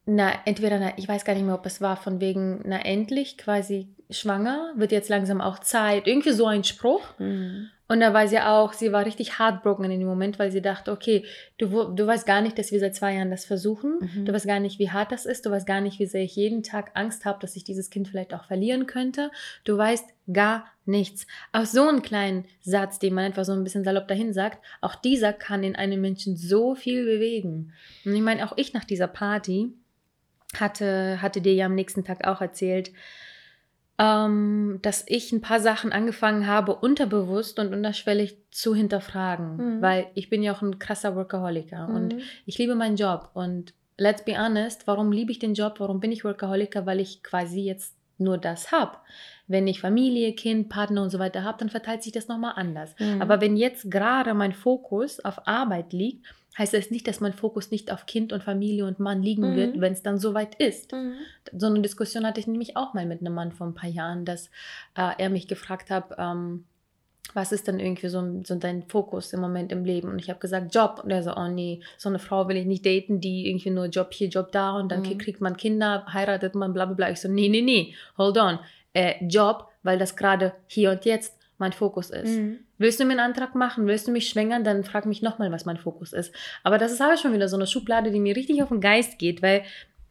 na, 0.07 0.33
entweder, 0.45 0.79
na, 0.79 0.93
ich 0.97 1.07
weiß 1.07 1.25
gar 1.25 1.35
nicht 1.35 1.45
mehr, 1.45 1.55
ob 1.55 1.67
es 1.67 1.81
war 1.81 1.97
von 1.97 2.21
wegen, 2.21 2.61
na, 2.65 2.81
endlich 2.85 3.39
quasi 3.39 3.89
schwanger, 4.11 4.73
wird 4.77 4.93
jetzt 4.93 5.09
langsam 5.09 5.41
auch 5.41 5.59
Zeit. 5.61 6.07
Irgendwie 6.07 6.33
so 6.33 6.47
ein 6.47 6.65
Spruch. 6.65 7.03
Mhm. 7.19 7.71
Und 7.91 7.99
da 7.99 8.15
war 8.15 8.29
sie 8.29 8.39
auch, 8.39 8.73
sie 8.73 8.93
war 8.93 9.05
richtig 9.05 9.41
heartbroken 9.41 9.91
in 9.91 9.99
dem 9.99 10.07
Moment, 10.07 10.39
weil 10.39 10.53
sie 10.53 10.63
dachte, 10.63 10.93
okay, 10.93 11.25
du, 11.59 11.93
du 11.93 12.07
weißt 12.07 12.25
gar 12.25 12.41
nicht, 12.41 12.57
dass 12.57 12.71
wir 12.71 12.79
seit 12.79 12.95
zwei 12.95 13.15
Jahren 13.15 13.33
das 13.33 13.45
versuchen. 13.45 13.99
Mhm. 14.01 14.27
Du 14.27 14.33
weißt 14.33 14.47
gar 14.47 14.61
nicht, 14.61 14.79
wie 14.79 14.91
hart 14.91 15.11
das 15.11 15.27
ist. 15.27 15.45
Du 15.45 15.51
weißt 15.51 15.67
gar 15.67 15.81
nicht, 15.81 15.99
wie 15.99 16.07
sehr 16.07 16.23
ich 16.23 16.37
jeden 16.37 16.63
Tag 16.63 16.93
Angst 16.95 17.25
habe, 17.25 17.41
dass 17.41 17.57
ich 17.57 17.65
dieses 17.65 17.91
Kind 17.91 18.07
vielleicht 18.07 18.33
auch 18.33 18.45
verlieren 18.45 18.87
könnte. 18.87 19.33
Du 19.65 19.77
weißt 19.77 20.05
gar 20.33 20.67
nichts. 20.85 21.27
Auch 21.51 21.65
so 21.65 21.89
einen 21.89 22.03
kleinen 22.03 22.45
Satz, 22.61 23.01
den 23.01 23.13
man 23.13 23.25
einfach 23.25 23.45
so 23.45 23.53
ein 23.53 23.65
bisschen 23.65 23.83
salopp 23.83 24.07
dahin 24.07 24.33
sagt, 24.33 24.65
auch 24.81 24.95
dieser 24.95 25.33
kann 25.33 25.65
in 25.65 25.75
einem 25.75 26.01
Menschen 26.01 26.37
so 26.37 26.77
viel 26.77 27.05
bewegen. 27.05 27.73
Und 28.05 28.15
ich 28.15 28.23
meine, 28.23 28.47
auch 28.47 28.53
ich 28.57 28.73
nach 28.73 28.85
dieser 28.85 29.09
Party 29.09 29.73
hatte, 30.55 31.21
hatte 31.21 31.41
dir 31.41 31.55
ja 31.55 31.67
am 31.67 31.75
nächsten 31.75 32.05
Tag 32.05 32.25
auch 32.25 32.41
erzählt, 32.41 32.93
ähm, 34.01 34.79
dass 34.81 35.05
ich 35.07 35.31
ein 35.31 35.43
paar 35.43 35.61
Sachen 35.61 35.93
angefangen 35.93 36.47
habe, 36.47 36.75
unterbewusst 36.75 37.59
und 37.59 37.75
unterschwellig 37.75 38.39
zu 38.51 38.75
hinterfragen, 38.75 39.57
mhm. 39.57 39.83
weil 39.83 40.07
ich 40.15 40.31
bin 40.31 40.43
ja 40.43 40.55
auch 40.55 40.63
ein 40.63 40.79
krasser 40.79 41.15
Workaholiker 41.17 41.89
mhm. 41.89 41.95
und 41.95 42.15
ich 42.47 42.57
liebe 42.57 42.75
meinen 42.75 42.97
Job 42.97 43.29
und 43.35 43.75
let's 43.99 44.25
be 44.25 44.39
honest, 44.43 44.87
warum 44.87 45.13
liebe 45.13 45.33
ich 45.33 45.39
den 45.39 45.53
Job, 45.53 45.81
warum 45.81 46.01
bin 46.01 46.13
ich 46.13 46.25
Workaholiker, 46.25 46.87
weil 46.87 46.99
ich 46.99 47.23
quasi 47.23 47.61
jetzt 47.61 47.95
nur 48.17 48.39
das 48.39 48.73
habe. 48.73 48.97
Wenn 49.47 49.67
ich 49.67 49.81
Familie, 49.81 50.33
Kind, 50.33 50.71
Partner 50.71 51.03
und 51.03 51.11
so 51.11 51.19
weiter 51.19 51.45
habe, 51.45 51.59
dann 51.59 51.69
verteilt 51.69 52.03
sich 52.03 52.13
das 52.13 52.29
nochmal 52.29 52.55
anders. 52.57 52.95
Mhm. 52.99 53.21
Aber 53.21 53.43
wenn 53.43 53.57
jetzt 53.57 53.91
gerade 53.91 54.33
mein 54.33 54.53
Fokus 54.53 55.23
auf 55.23 55.47
Arbeit 55.47 55.93
liegt, 55.93 56.27
heißt 56.59 56.75
das 56.75 56.91
nicht, 56.91 57.07
dass 57.07 57.21
mein 57.21 57.33
Fokus 57.33 57.71
nicht 57.71 57.93
auf 57.93 58.07
Kind 58.07 58.33
und 58.33 58.43
Familie 58.43 58.87
und 58.87 58.99
Mann 58.99 59.23
liegen 59.23 59.53
mhm. 59.53 59.57
wird, 59.57 59.81
wenn 59.81 59.93
es 59.93 60.03
dann 60.03 60.19
soweit 60.19 60.57
ist. 60.57 60.93
Mhm. 60.93 61.15
So 61.57 61.67
eine 61.67 61.81
Diskussion 61.81 62.27
hatte 62.27 62.41
ich 62.41 62.47
nämlich 62.47 62.77
auch 62.77 62.95
mal 62.95 63.07
mit 63.07 63.21
einem 63.21 63.35
Mann 63.35 63.53
vor 63.53 63.67
ein 63.67 63.75
paar 63.75 63.91
Jahren, 63.91 64.25
dass 64.25 64.49
äh, 64.97 65.13
er 65.19 65.31
mich 65.31 65.49
gefragt 65.49 65.91
hat, 65.91 66.15
ähm, 66.19 66.65
was 67.35 67.53
ist 67.53 67.69
denn 67.69 67.79
irgendwie 67.79 68.09
so, 68.09 68.43
so, 68.45 68.57
dein 68.57 68.83
Fokus 68.89 69.33
im 69.33 69.41
Moment 69.41 69.71
im 69.73 69.85
Leben? 69.85 70.09
Und 70.09 70.19
ich 70.19 70.29
habe 70.29 70.41
gesagt, 70.41 70.75
Job. 70.75 71.01
Und 71.05 71.11
er 71.11 71.23
so, 71.23 71.37
oh 71.37 71.49
nee, 71.49 71.81
so 71.97 72.09
eine 72.09 72.19
Frau 72.19 72.49
will 72.49 72.57
ich 72.57 72.67
nicht 72.67 72.85
daten, 72.85 73.21
die 73.21 73.49
irgendwie 73.49 73.71
nur 73.71 73.87
Job 73.87 74.13
hier, 74.13 74.29
Job 74.29 74.51
da 74.53 74.73
und 74.73 74.91
dann 74.91 75.03
mhm. 75.03 75.19
kriegt 75.19 75.41
man 75.41 75.57
Kinder, 75.57 76.05
heiratet 76.13 76.55
man, 76.55 76.73
bla 76.73 76.87
bla 76.87 76.95
bla. 76.95 77.11
Ich 77.11 77.21
so, 77.21 77.29
nee, 77.29 77.49
nee, 77.49 77.63
nee, 77.63 77.95
hold 78.19 78.37
on. 78.39 78.59
Äh, 78.93 79.25
Job, 79.25 79.69
weil 79.83 79.99
das 79.99 80.17
gerade 80.17 80.55
hier 80.67 80.91
und 80.91 81.05
jetzt 81.05 81.40
mein 81.61 81.73
Fokus 81.73 82.11
ist. 82.11 82.37
Mhm. 82.39 82.59
Willst 82.79 82.99
du 82.99 83.05
mir 83.05 83.13
einen 83.13 83.21
Antrag 83.21 83.55
machen? 83.55 83.87
Willst 83.87 84.09
du 84.09 84.13
mich 84.13 84.29
schwängern? 84.29 84.65
Dann 84.65 84.83
frag 84.85 85.07
mich 85.07 85.23
nochmal, 85.23 85.53
was 85.53 85.65
mein 85.65 85.77
Fokus 85.77 86.13
ist. 86.13 86.35
Aber 86.65 86.79
das 86.79 86.93
ist 86.93 87.01
aber 87.01 87.17
schon 87.17 87.33
wieder 87.33 87.49
so 87.49 87.57
eine 87.57 87.67
Schublade, 87.67 88.11
die 88.11 88.21
mir 88.21 88.35
richtig 88.37 88.63
auf 88.63 88.69
den 88.71 88.81
Geist 88.81 89.19
geht, 89.19 89.43
weil 89.43 89.63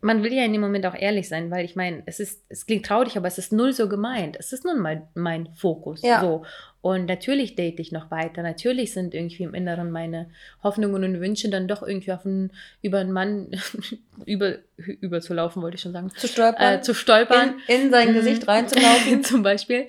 man 0.01 0.23
will 0.23 0.31
ja 0.33 0.45
in 0.45 0.53
dem 0.53 0.61
Moment 0.61 0.85
auch 0.85 0.95
ehrlich 0.95 1.27
sein, 1.27 1.51
weil 1.51 1.65
ich 1.65 1.75
meine, 1.75 2.03
es 2.05 2.21
ist, 2.21 2.45
es 2.47 2.65
klingt 2.65 2.85
traurig, 2.85 3.17
aber 3.17 3.27
es 3.27 3.37
ist 3.37 3.51
null 3.51 3.73
so 3.73 3.89
gemeint. 3.89 4.37
Es 4.39 4.53
ist 4.53 4.63
nun 4.63 4.79
mal 4.79 5.05
mein 5.13 5.49
Fokus. 5.55 6.01
Ja. 6.03 6.21
So. 6.21 6.45
Und 6.81 7.07
natürlich 7.07 7.55
date 7.55 7.81
ich 7.81 7.91
noch 7.91 8.09
weiter. 8.09 8.41
Natürlich 8.41 8.93
sind 8.93 9.13
irgendwie 9.13 9.43
im 9.43 9.53
Inneren 9.53 9.91
meine 9.91 10.29
Hoffnungen 10.63 11.03
und 11.03 11.19
Wünsche 11.19 11.49
dann 11.49 11.67
doch 11.67 11.83
irgendwie 11.83 12.13
auf 12.13 12.25
einen, 12.25 12.53
über 12.81 12.99
einen 12.99 13.11
Mann 13.11 13.49
über, 14.25 14.59
überzulaufen, 14.77 15.61
wollte 15.61 15.75
ich 15.75 15.81
schon 15.81 15.91
sagen. 15.91 16.09
Zu 16.15 16.29
stolpern. 16.29 16.75
Äh, 16.75 16.81
zu 16.81 16.93
stolpern. 16.93 17.55
in, 17.67 17.81
in 17.81 17.91
sein 17.91 18.11
Mhm. 18.11 18.13
Gesicht 18.13 18.47
reinzulaufen. 18.47 19.23
Zum 19.25 19.43
Beispiel. 19.43 19.85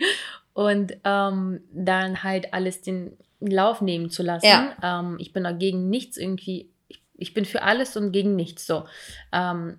Und 0.61 0.93
ähm, 1.05 1.63
dann 1.73 2.23
halt 2.23 2.53
alles 2.53 2.83
den 2.83 3.17
Lauf 3.41 3.81
nehmen 3.81 4.11
zu 4.11 4.23
lassen. 4.23 4.47
Ja. 4.47 4.77
Ähm, 4.83 5.17
ich 5.19 5.33
bin 5.33 5.45
dagegen 5.45 5.89
nichts 5.89 6.19
irgendwie, 6.19 6.71
ich, 6.89 7.03
ich 7.15 7.33
bin 7.33 7.47
für 7.47 7.63
alles 7.63 7.97
und 7.97 8.13
gegen 8.13 8.37
nichts 8.37 8.67
so. 8.67 8.85
Ähm, 9.33 9.79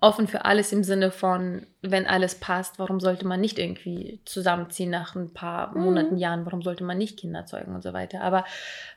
offen 0.00 0.26
für 0.26 0.44
alles 0.44 0.72
im 0.72 0.82
Sinne 0.82 1.12
von, 1.12 1.68
wenn 1.82 2.06
alles 2.06 2.34
passt, 2.34 2.80
warum 2.80 2.98
sollte 2.98 3.28
man 3.28 3.40
nicht 3.40 3.60
irgendwie 3.60 4.20
zusammenziehen 4.24 4.90
nach 4.90 5.14
ein 5.14 5.32
paar 5.32 5.76
Mhm. 5.76 5.84
Monaten, 5.84 6.16
Jahren, 6.16 6.44
warum 6.46 6.62
sollte 6.62 6.82
man 6.82 6.98
nicht 6.98 7.16
Kinder 7.20 7.46
zeugen 7.46 7.72
und 7.72 7.82
so 7.82 7.92
weiter. 7.92 8.22
Aber 8.22 8.44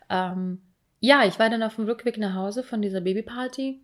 ähm, 0.09 0.61
ja, 1.01 1.23
ich 1.23 1.37
war 1.37 1.51
dann 1.51 1.61
auf 1.61 1.75
dem 1.75 1.85
Rückweg 1.85 2.17
nach 2.17 2.33
Hause 2.33 2.63
von 2.63 2.81
dieser 2.81 3.01
Babyparty 3.01 3.79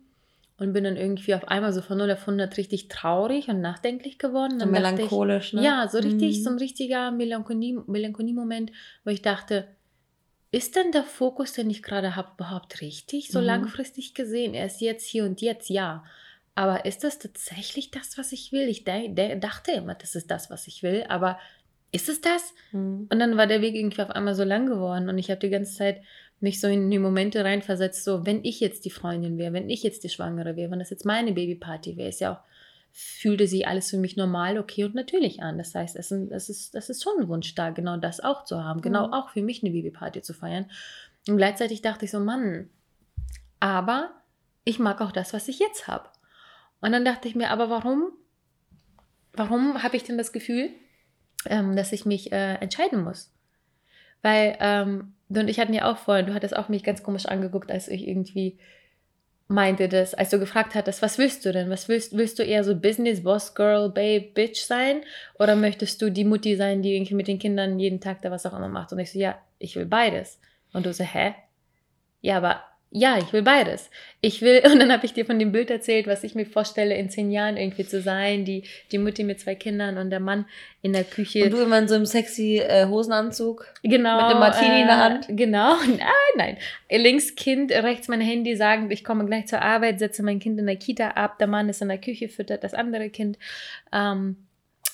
und 0.58 0.72
bin 0.72 0.84
dann 0.84 0.96
irgendwie 0.96 1.34
auf 1.34 1.46
einmal 1.48 1.72
so 1.72 1.82
von 1.82 1.98
0 1.98 2.10
auf 2.10 2.26
100 2.26 2.56
richtig 2.56 2.88
traurig 2.88 3.48
und 3.48 3.60
nachdenklich 3.60 4.18
geworden. 4.18 4.52
So 4.52 4.58
Dann 4.60 4.68
ich, 4.68 4.72
melancholisch, 4.74 5.52
ne? 5.52 5.62
ja, 5.64 5.88
so 5.88 5.98
richtig, 5.98 6.38
Mhm. 6.38 6.42
so 6.42 6.50
ein 6.50 6.58
richtiger 6.58 7.10
Melancholie- 7.10 7.84
Melancholie-Moment, 7.86 8.72
wo 9.04 9.10
ich 9.10 9.22
dachte, 9.22 9.68
ist 10.52 10.76
denn 10.76 10.92
der 10.92 11.02
Fokus, 11.04 11.52
den 11.52 11.68
ich 11.68 11.82
gerade 11.82 12.16
habe, 12.16 12.30
überhaupt 12.36 12.80
richtig, 12.80 13.30
so 13.30 13.40
Mhm. 13.40 13.46
langfristig 13.46 14.14
gesehen? 14.14 14.54
Er 14.54 14.66
ist 14.66 14.80
jetzt 14.80 15.04
hier 15.06 15.24
und 15.24 15.40
jetzt, 15.42 15.68
ja. 15.68 16.04
Aber 16.54 16.86
ist 16.86 17.04
das 17.04 17.18
tatsächlich 17.18 17.90
das, 17.90 18.16
was 18.16 18.32
ich 18.32 18.52
will? 18.52 18.68
Ich 18.68 18.84
dachte 18.84 19.72
immer, 19.72 19.94
das 19.94 20.14
ist 20.14 20.30
das, 20.30 20.48
was 20.48 20.66
ich 20.68 20.82
will, 20.82 21.04
aber 21.08 21.38
ist 21.92 22.08
es 22.08 22.22
das? 22.22 22.54
Mhm. 22.72 23.08
Und 23.12 23.18
dann 23.18 23.36
war 23.36 23.46
der 23.46 23.60
Weg 23.60 23.74
irgendwie 23.74 24.00
auf 24.02 24.10
einmal 24.10 24.34
so 24.34 24.44
lang 24.44 24.66
geworden 24.66 25.08
und 25.10 25.18
ich 25.18 25.30
habe 25.30 25.40
die 25.40 25.50
ganze 25.50 25.74
Zeit 25.76 26.00
mich 26.40 26.60
so 26.60 26.68
in 26.68 26.90
die 26.90 26.98
Momente 26.98 27.44
reinversetzt, 27.44 28.04
so 28.04 28.26
wenn 28.26 28.44
ich 28.44 28.60
jetzt 28.60 28.84
die 28.84 28.90
Freundin 28.90 29.38
wäre, 29.38 29.52
wenn 29.52 29.70
ich 29.70 29.82
jetzt 29.82 30.04
die 30.04 30.08
Schwangere 30.08 30.56
wäre, 30.56 30.70
wenn 30.70 30.78
das 30.78 30.90
jetzt 30.90 31.06
meine 31.06 31.32
Babyparty 31.32 31.96
wäre, 31.96 32.10
ist 32.10 32.20
ja 32.20 32.34
auch, 32.34 32.40
fühlte 32.92 33.46
sich 33.46 33.66
alles 33.66 33.90
für 33.90 33.98
mich 33.98 34.16
normal, 34.16 34.58
okay 34.58 34.84
und 34.84 34.94
natürlich 34.94 35.42
an. 35.42 35.58
Das 35.58 35.74
heißt, 35.74 35.96
es, 35.96 36.10
ist, 36.10 36.74
das 36.74 36.88
ist 36.88 37.02
schon 37.02 37.20
ein 37.20 37.28
Wunsch 37.28 37.54
da, 37.54 37.70
genau 37.70 37.96
das 37.96 38.20
auch 38.20 38.44
zu 38.44 38.62
haben, 38.62 38.80
genau 38.80 39.08
Mhm. 39.08 39.12
auch 39.12 39.30
für 39.30 39.42
mich 39.42 39.62
eine 39.62 39.72
Babyparty 39.72 40.22
zu 40.22 40.32
feiern. 40.32 40.70
Und 41.28 41.36
gleichzeitig 41.36 41.82
dachte 41.82 42.04
ich 42.04 42.10
so, 42.10 42.20
Mann, 42.20 42.70
aber 43.60 44.12
ich 44.64 44.78
mag 44.78 45.00
auch 45.00 45.12
das, 45.12 45.32
was 45.32 45.48
ich 45.48 45.58
jetzt 45.58 45.88
habe. 45.88 46.08
Und 46.80 46.92
dann 46.92 47.04
dachte 47.04 47.28
ich 47.28 47.34
mir, 47.34 47.50
aber 47.50 47.68
warum, 47.70 48.12
warum 49.32 49.82
habe 49.82 49.96
ich 49.96 50.04
denn 50.04 50.18
das 50.18 50.32
Gefühl, 50.32 50.70
ähm, 51.46 51.76
dass 51.76 51.92
ich 51.92 52.06
mich 52.06 52.32
äh, 52.32 52.54
entscheiden 52.54 53.02
muss? 53.02 53.32
Weil, 54.22 54.56
ähm, 54.60 55.15
du 55.28 55.40
und 55.40 55.48
ich 55.48 55.58
hatten 55.58 55.74
ja 55.74 55.90
auch 55.90 55.98
vorhin, 55.98 56.26
du 56.26 56.34
hattest 56.34 56.56
auch 56.56 56.68
mich 56.68 56.84
ganz 56.84 57.02
komisch 57.02 57.26
angeguckt, 57.26 57.70
als 57.70 57.88
ich 57.88 58.06
irgendwie 58.06 58.58
meinte 59.48 59.88
das, 59.88 60.14
als 60.14 60.30
du 60.30 60.38
gefragt 60.38 60.74
hattest, 60.74 61.02
was 61.02 61.18
willst 61.18 61.44
du 61.44 61.52
denn? 61.52 61.70
Was 61.70 61.88
willst, 61.88 62.16
willst 62.16 62.38
du 62.38 62.42
eher 62.42 62.64
so 62.64 62.74
Business, 62.74 63.22
Boss, 63.22 63.54
Girl, 63.54 63.88
Babe, 63.88 64.26
Bitch 64.34 64.62
sein? 64.64 65.02
Oder 65.38 65.54
möchtest 65.54 66.02
du 66.02 66.10
die 66.10 66.24
Mutti 66.24 66.56
sein, 66.56 66.82
die 66.82 66.96
irgendwie 66.96 67.14
mit 67.14 67.28
den 67.28 67.38
Kindern 67.38 67.78
jeden 67.78 68.00
Tag 68.00 68.22
da 68.22 68.30
was 68.30 68.44
auch 68.44 68.56
immer 68.56 68.68
macht? 68.68 68.92
Und 68.92 68.98
ich 68.98 69.12
so, 69.12 69.18
ja, 69.18 69.38
ich 69.58 69.76
will 69.76 69.86
beides. 69.86 70.40
Und 70.72 70.86
du 70.86 70.92
so, 70.92 71.04
hä? 71.04 71.34
Ja, 72.22 72.38
aber 72.38 72.60
ja, 72.96 73.18
ich 73.18 73.30
will 73.34 73.42
beides. 73.42 73.90
Ich 74.22 74.40
will, 74.40 74.62
und 74.72 74.80
dann 74.80 74.90
habe 74.90 75.04
ich 75.04 75.12
dir 75.12 75.26
von 75.26 75.38
dem 75.38 75.52
Bild 75.52 75.70
erzählt, 75.70 76.06
was 76.06 76.24
ich 76.24 76.34
mir 76.34 76.46
vorstelle, 76.46 76.96
in 76.96 77.10
zehn 77.10 77.30
Jahren 77.30 77.58
irgendwie 77.58 77.84
zu 77.84 78.00
sein, 78.00 78.46
die, 78.46 78.64
die 78.90 78.96
Mutti 78.96 79.22
mit 79.22 79.38
zwei 79.38 79.54
Kindern 79.54 79.98
und 79.98 80.08
der 80.08 80.20
Mann 80.20 80.46
in 80.80 80.94
der 80.94 81.04
Küche. 81.04 81.44
Und 81.44 81.50
du 81.50 81.58
immer 81.58 81.78
in 81.78 81.88
so 81.88 81.94
einem 81.94 82.06
sexy 82.06 82.58
äh, 82.58 82.86
Hosenanzug. 82.86 83.66
Genau. 83.82 84.22
Mit 84.22 84.32
dem 84.32 84.38
Martini 84.38 84.80
in 84.80 84.86
der 84.86 84.98
Hand? 84.98 85.26
Genau. 85.28 85.76
Nein, 85.76 86.00
nein. 86.36 86.56
Links 86.90 87.34
Kind, 87.36 87.70
rechts 87.70 88.08
mein 88.08 88.22
Handy 88.22 88.56
sagend, 88.56 88.90
ich 88.90 89.04
komme 89.04 89.26
gleich 89.26 89.46
zur 89.46 89.60
Arbeit, 89.60 89.98
setze 89.98 90.22
mein 90.22 90.38
Kind 90.38 90.58
in 90.58 90.66
der 90.66 90.76
Kita 90.76 91.10
ab, 91.10 91.38
der 91.38 91.48
Mann 91.48 91.68
ist 91.68 91.82
in 91.82 91.88
der 91.88 91.98
Küche, 91.98 92.30
füttert 92.30 92.64
das 92.64 92.72
andere 92.72 93.10
Kind. 93.10 93.38
Ähm, 93.92 94.36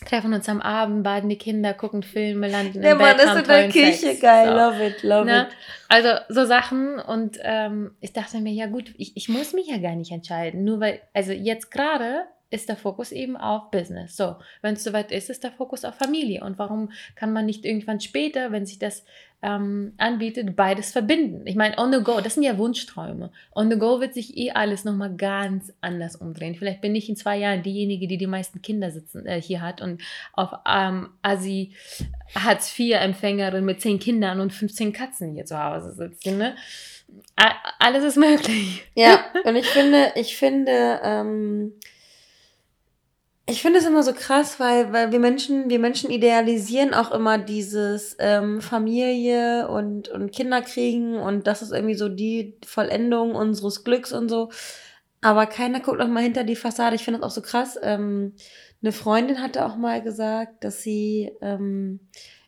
treffen 0.05 0.33
uns 0.35 0.49
am 0.49 0.61
Abend, 0.61 1.03
baden 1.03 1.29
die 1.29 1.37
Kinder, 1.39 1.75
gucken 1.75 2.03
Filme, 2.03 2.49
landen 2.49 2.81
Der 2.83 2.93
im 2.93 2.99
Mann 2.99 3.17
Bett, 3.17 3.27
ist 3.27 3.37
in 3.37 3.45
der 3.47 3.69
Küche. 3.69 3.93
Sex. 3.95 4.21
Geil, 4.21 4.49
So. 4.49 4.55
love 4.55 4.87
it, 4.87 5.03
love 5.03 5.25
Ne? 5.27 5.49
it. 5.51 5.57
Also 5.89 6.09
so 6.29 6.45
Sachen 6.47 6.99
und 6.99 7.39
ähm, 7.43 7.93
ich 8.01 8.13
dachte 8.13 8.41
mir, 8.41 8.53
ja 8.53 8.67
gut, 8.67 8.93
ich, 8.97 9.17
ich 9.17 9.29
muss 9.29 9.53
mich 9.53 9.67
ja 9.69 9.79
gar 9.79 9.95
nicht 9.95 10.11
entscheiden, 10.13 10.65
nur 10.65 10.81
weil, 10.81 11.01
also 11.13 11.33
jetzt 11.33 11.71
gerade 11.71 12.25
ist 12.53 12.69
der 12.69 12.77
Fokus 12.77 13.13
eben 13.13 13.37
auf 13.37 13.71
Business. 13.71 14.17
So, 14.17 14.37
wenn 14.61 14.75
es 14.75 14.85
soweit 14.85 15.11
ist, 15.11 15.31
ist 15.31 15.43
der 15.43 15.53
Fokus 15.53 15.85
auf 15.85 15.95
Familie. 15.95 16.45
Und 16.45 16.59
warum 16.59 16.93
kann 17.15 17.33
man 17.33 17.47
nicht 17.47 17.65
irgendwann 17.65 18.01
später, 18.01 18.53
wenn 18.53 18.67
sich 18.67 18.79
das 18.79 19.05
ähm, 19.43 19.95
anbietet, 19.97 20.55
beides 20.55 20.93
verbinden? 20.93 21.47
Ich 21.47 21.57
meine, 21.57 21.79
on 21.79 21.93
the 21.93 22.03
go, 22.03 22.21
das 22.21 22.35
sind 22.35 22.43
ja 22.43 22.59
Wunschträume. 22.59 23.31
On 23.55 23.71
the 23.71 23.79
go 23.79 24.01
wird 24.01 24.15
sich 24.15 24.37
eh 24.37 24.51
alles 24.51 24.85
nochmal 24.85 25.15
ganz 25.17 25.73
anders 25.81 26.17
umdrehen. 26.17 26.55
Vielleicht 26.55 26.83
bin 26.83 26.95
ich 26.95 27.09
in 27.09 27.17
zwei 27.17 27.39
Jahren 27.39 27.63
diejenige, 27.63 28.07
die 28.07 28.19
die 28.19 28.27
meisten 28.27 28.61
Kinder 28.61 28.91
sitzen, 28.91 29.25
äh, 29.27 29.41
hier 29.41 29.63
hat 29.63 29.81
und 29.81 30.03
auf 30.35 30.51
ähm, 30.69 31.09
Asi 31.23 31.75
Hartz-IV-Empfängerin 32.35 33.65
mit 33.65 33.81
zehn 33.81 33.99
Kindern 33.99 34.41
und 34.41 34.53
15 34.53 34.93
Katzen 34.93 35.33
hier 35.33 35.47
zu 35.47 35.63
Hause 35.63 35.93
sitzt. 35.93 36.27
Ne? 36.27 36.55
Alles 37.79 38.05
ist 38.05 38.17
möglich. 38.17 38.85
Ja, 38.95 39.25
und 39.45 39.57
ich 39.57 39.67
finde, 39.67 40.13
ich 40.17 40.37
finde, 40.37 41.01
ähm, 41.03 41.73
ich 43.53 43.61
finde 43.61 43.81
es 43.81 43.85
immer 43.85 44.03
so 44.03 44.15
krass, 44.15 44.59
weil, 44.59 44.95
weil 44.95 45.13
wir 45.13 45.19
Menschen, 45.19 45.69
wir 45.69 45.79
Menschen 45.79 46.11
idealisieren 46.11 46.95
auch 46.95 47.13
immer 47.13 47.37
dieses 47.37 48.17
ähm, 48.19 48.63
Familie 48.63 49.69
und, 49.69 50.09
und 50.09 50.33
Kinder 50.33 50.63
kriegen 50.63 51.19
und 51.19 51.47
das 51.47 51.61
ist 51.61 51.71
irgendwie 51.71 51.95
so 51.95 52.09
die 52.09 52.57
Vollendung 52.65 53.35
unseres 53.35 53.85
Glücks 53.85 54.11
und 54.11 54.31
so. 54.31 54.51
Aber 55.21 55.45
keiner 55.45 55.81
guckt 55.81 56.01
auch 56.01 56.09
mal 56.09 56.23
hinter 56.23 56.45
die 56.45 56.57
Fassade. 56.57 56.97
Ich 56.97 57.05
finde 57.05 57.21
das 57.21 57.29
auch 57.29 57.35
so 57.35 57.43
krass. 57.43 57.79
Ähm, 57.83 58.33
eine 58.81 58.91
Freundin 58.91 59.43
hatte 59.43 59.67
auch 59.67 59.77
mal 59.77 60.01
gesagt, 60.01 60.65
dass 60.65 60.83
sie 60.83 61.31
ähm, 61.43 62.01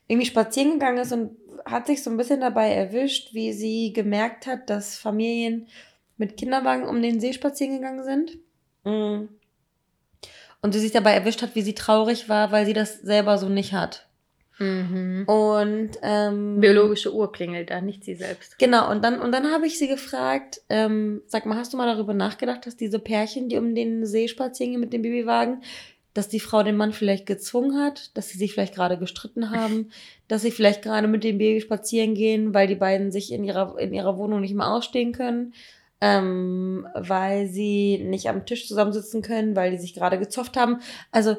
irgendwie 0.06 0.26
spazieren 0.26 0.72
gegangen 0.72 0.98
ist 0.98 1.12
und 1.12 1.36
hat 1.66 1.86
sich 1.86 2.02
so 2.02 2.08
ein 2.08 2.16
bisschen 2.16 2.40
dabei 2.40 2.70
erwischt, 2.70 3.34
wie 3.34 3.52
sie 3.52 3.92
gemerkt 3.92 4.46
hat, 4.46 4.70
dass 4.70 4.96
Familien 4.96 5.68
mit 6.16 6.38
Kinderwagen 6.38 6.88
um 6.88 7.02
den 7.02 7.20
See 7.20 7.34
spazieren 7.34 7.74
gegangen 7.74 8.04
sind. 8.04 8.38
Mm. 8.84 9.28
Und 10.64 10.72
sie 10.72 10.80
sich 10.80 10.92
dabei 10.92 11.12
erwischt 11.12 11.42
hat, 11.42 11.54
wie 11.54 11.60
sie 11.60 11.74
traurig 11.74 12.30
war, 12.30 12.50
weil 12.50 12.64
sie 12.64 12.72
das 12.72 13.02
selber 13.02 13.36
so 13.36 13.50
nicht 13.50 13.74
hat. 13.74 14.06
Mhm. 14.58 15.24
Und 15.26 15.90
ähm, 16.02 16.58
Biologische 16.58 17.12
Uhr 17.12 17.30
klingelt 17.30 17.68
da, 17.68 17.82
nicht 17.82 18.02
sie 18.02 18.14
selbst. 18.14 18.58
Genau, 18.58 18.90
und 18.90 19.04
dann, 19.04 19.20
und 19.20 19.30
dann 19.30 19.52
habe 19.52 19.66
ich 19.66 19.78
sie 19.78 19.88
gefragt, 19.88 20.62
ähm, 20.70 21.20
sag 21.26 21.44
mal, 21.44 21.58
hast 21.58 21.74
du 21.74 21.76
mal 21.76 21.94
darüber 21.94 22.14
nachgedacht, 22.14 22.64
dass 22.64 22.78
diese 22.78 22.98
Pärchen, 22.98 23.50
die 23.50 23.58
um 23.58 23.74
den 23.74 24.06
See 24.06 24.26
spazieren 24.26 24.72
gehen 24.72 24.80
mit 24.80 24.94
dem 24.94 25.02
Babywagen, 25.02 25.62
dass 26.14 26.30
die 26.30 26.40
Frau 26.40 26.62
den 26.62 26.78
Mann 26.78 26.94
vielleicht 26.94 27.26
gezwungen 27.26 27.78
hat, 27.78 28.16
dass 28.16 28.30
sie 28.30 28.38
sich 28.38 28.54
vielleicht 28.54 28.74
gerade 28.74 28.96
gestritten 28.96 29.50
haben, 29.50 29.90
dass 30.28 30.40
sie 30.40 30.50
vielleicht 30.50 30.80
gerade 30.80 31.08
mit 31.08 31.24
dem 31.24 31.36
Baby 31.36 31.60
spazieren 31.60 32.14
gehen, 32.14 32.54
weil 32.54 32.68
die 32.68 32.74
beiden 32.74 33.12
sich 33.12 33.32
in 33.32 33.44
ihrer, 33.44 33.78
in 33.78 33.92
ihrer 33.92 34.16
Wohnung 34.16 34.40
nicht 34.40 34.54
mehr 34.54 34.72
ausstehen 34.72 35.12
können, 35.12 35.52
ähm, 36.04 36.86
weil 36.92 37.46
sie 37.46 37.96
nicht 37.96 38.28
am 38.28 38.44
Tisch 38.44 38.68
zusammensitzen 38.68 39.22
können, 39.22 39.56
weil 39.56 39.70
die 39.70 39.78
sich 39.78 39.94
gerade 39.94 40.18
gezofft 40.18 40.54
haben. 40.54 40.80
Also, 41.12 41.36